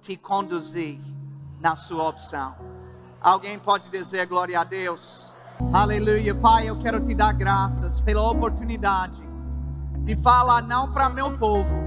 te 0.02 0.17
conduzir 0.17 1.00
na 1.60 1.76
sua 1.76 2.10
opção. 2.10 2.56
Alguém 3.21 3.60
pode 3.60 3.88
dizer 3.91 4.26
glória 4.26 4.60
a 4.60 4.63
Deus? 4.63 5.32
Aleluia, 5.71 6.34
Pai, 6.34 6.69
eu 6.69 6.82
quero 6.82 7.06
te 7.06 7.13
dar 7.13 7.34
graças 7.34 8.02
pela 8.02 8.28
oportunidade 8.32 9.21
de 10.00 10.15
falar 10.15 10.63
não 10.63 10.91
para 10.91 11.08
meu 11.08 11.38
povo, 11.38 11.87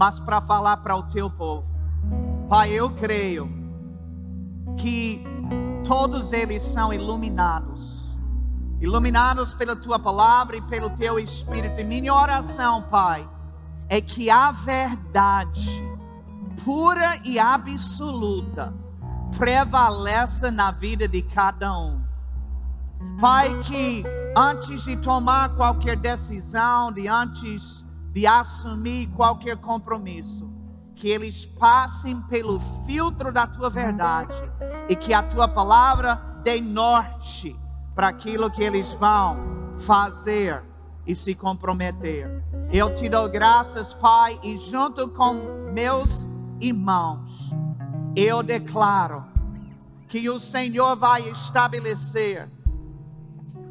mas 0.00 0.18
para 0.18 0.40
falar 0.40 0.78
para 0.78 0.96
o 0.96 1.02
teu 1.02 1.28
povo. 1.28 1.66
Pai, 2.48 2.70
eu 2.70 2.88
creio 2.88 3.52
que 4.78 5.22
todos 5.84 6.32
eles 6.32 6.62
são 6.62 6.90
iluminados, 6.90 8.16
iluminados 8.80 9.52
pela 9.52 9.76
tua 9.76 9.98
palavra 9.98 10.56
e 10.56 10.62
pelo 10.62 10.88
teu 10.88 11.18
espírito. 11.18 11.78
E 11.78 11.84
minha 11.84 12.14
oração, 12.14 12.84
Pai, 12.84 13.28
é 13.90 14.00
que 14.00 14.30
a 14.30 14.50
verdade 14.52 15.68
pura 16.64 17.20
e 17.22 17.38
absoluta 17.38 18.72
prevaleça 19.36 20.50
na 20.50 20.70
vida 20.70 21.06
de 21.06 21.20
cada 21.20 21.78
um. 21.78 22.00
Pai, 23.20 23.50
que 23.64 24.02
antes 24.34 24.82
de 24.82 24.96
tomar 24.96 25.50
qualquer 25.56 25.96
decisão, 25.96 26.90
de 26.90 27.06
antes 27.06 27.79
de 28.12 28.26
assumir 28.26 29.08
qualquer 29.08 29.56
compromisso, 29.56 30.50
que 30.94 31.08
eles 31.08 31.46
passem 31.46 32.20
pelo 32.22 32.60
filtro 32.84 33.32
da 33.32 33.46
tua 33.46 33.70
verdade 33.70 34.34
e 34.88 34.96
que 34.96 35.14
a 35.14 35.22
tua 35.22 35.48
palavra 35.48 36.16
dê 36.42 36.60
norte 36.60 37.56
para 37.94 38.08
aquilo 38.08 38.50
que 38.50 38.62
eles 38.62 38.92
vão 38.94 39.74
fazer 39.78 40.62
e 41.06 41.14
se 41.14 41.34
comprometer. 41.34 42.42
Eu 42.72 42.92
te 42.94 43.08
dou 43.08 43.28
graças, 43.28 43.94
Pai, 43.94 44.38
e 44.42 44.58
junto 44.58 45.08
com 45.08 45.70
meus 45.72 46.28
irmãos, 46.60 47.50
eu 48.14 48.42
declaro 48.42 49.24
que 50.08 50.28
o 50.28 50.40
Senhor 50.40 50.96
vai 50.96 51.22
estabelecer 51.22 52.48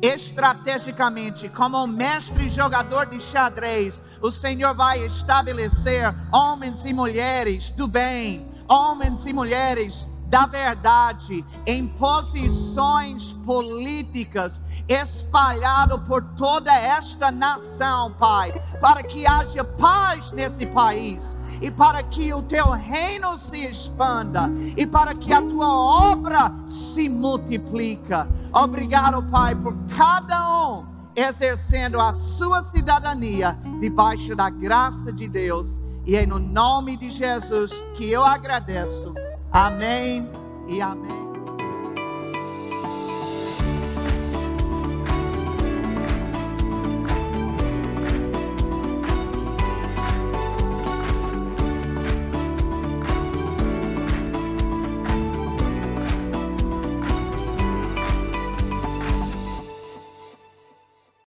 estrategicamente, 0.02 1.50
como 1.50 1.84
um 1.84 1.88
mestre 1.88 2.50
jogador 2.50 3.06
de 3.08 3.20
xadrez, 3.22 4.02
o 4.22 4.32
Senhor 4.32 4.74
vai 4.74 5.06
estabelecer 5.06 6.14
homens 6.32 6.86
e 6.86 6.94
mulheres 6.94 7.70
do 7.72 7.88
bem, 7.88 8.50
homens 8.68 9.26
e 9.26 9.34
mulheres 9.34 10.08
da 10.28 10.46
verdade 10.46 11.44
em 11.66 11.88
posições 11.88 13.34
políticas 13.46 14.62
espalhado 14.88 16.00
por 16.00 16.24
toda 16.36 16.74
esta 16.74 17.32
nação, 17.32 18.12
Pai, 18.14 18.52
para 18.80 19.04
que 19.04 19.26
haja 19.26 19.64
paz 19.64 20.32
nesse 20.32 20.66
país 20.68 21.36
e 21.62 21.70
para 21.70 22.02
que 22.04 22.34
o 22.34 22.42
teu 22.42 22.72
reino 22.72 23.38
se 23.38 23.66
expanda 23.66 24.50
e 24.78 24.86
para 24.86 25.14
que 25.14 25.34
a 25.34 25.42
tua 25.42 25.68
obra 25.68 26.52
se 26.68 27.10
multiplica. 27.10 28.28
Obrigado, 28.54 29.22
Pai, 29.24 29.56
por 29.56 29.76
cada 29.96 30.68
um 30.68 30.86
exercendo 31.16 32.00
a 32.00 32.14
sua 32.14 32.64
cidadania 32.64 33.58
debaixo 33.80 34.36
da 34.36 34.50
graça 34.50 35.12
de 35.12 35.28
Deus. 35.28 35.80
E 36.06 36.16
é 36.16 36.26
no 36.26 36.40
nome 36.40 36.98
de 36.98 37.12
Jesus 37.12 37.72
que 37.96 38.10
eu 38.10 38.24
agradeço. 38.24 39.14
Amém 39.52 40.28
e 40.68 40.82
amém. 40.82 41.29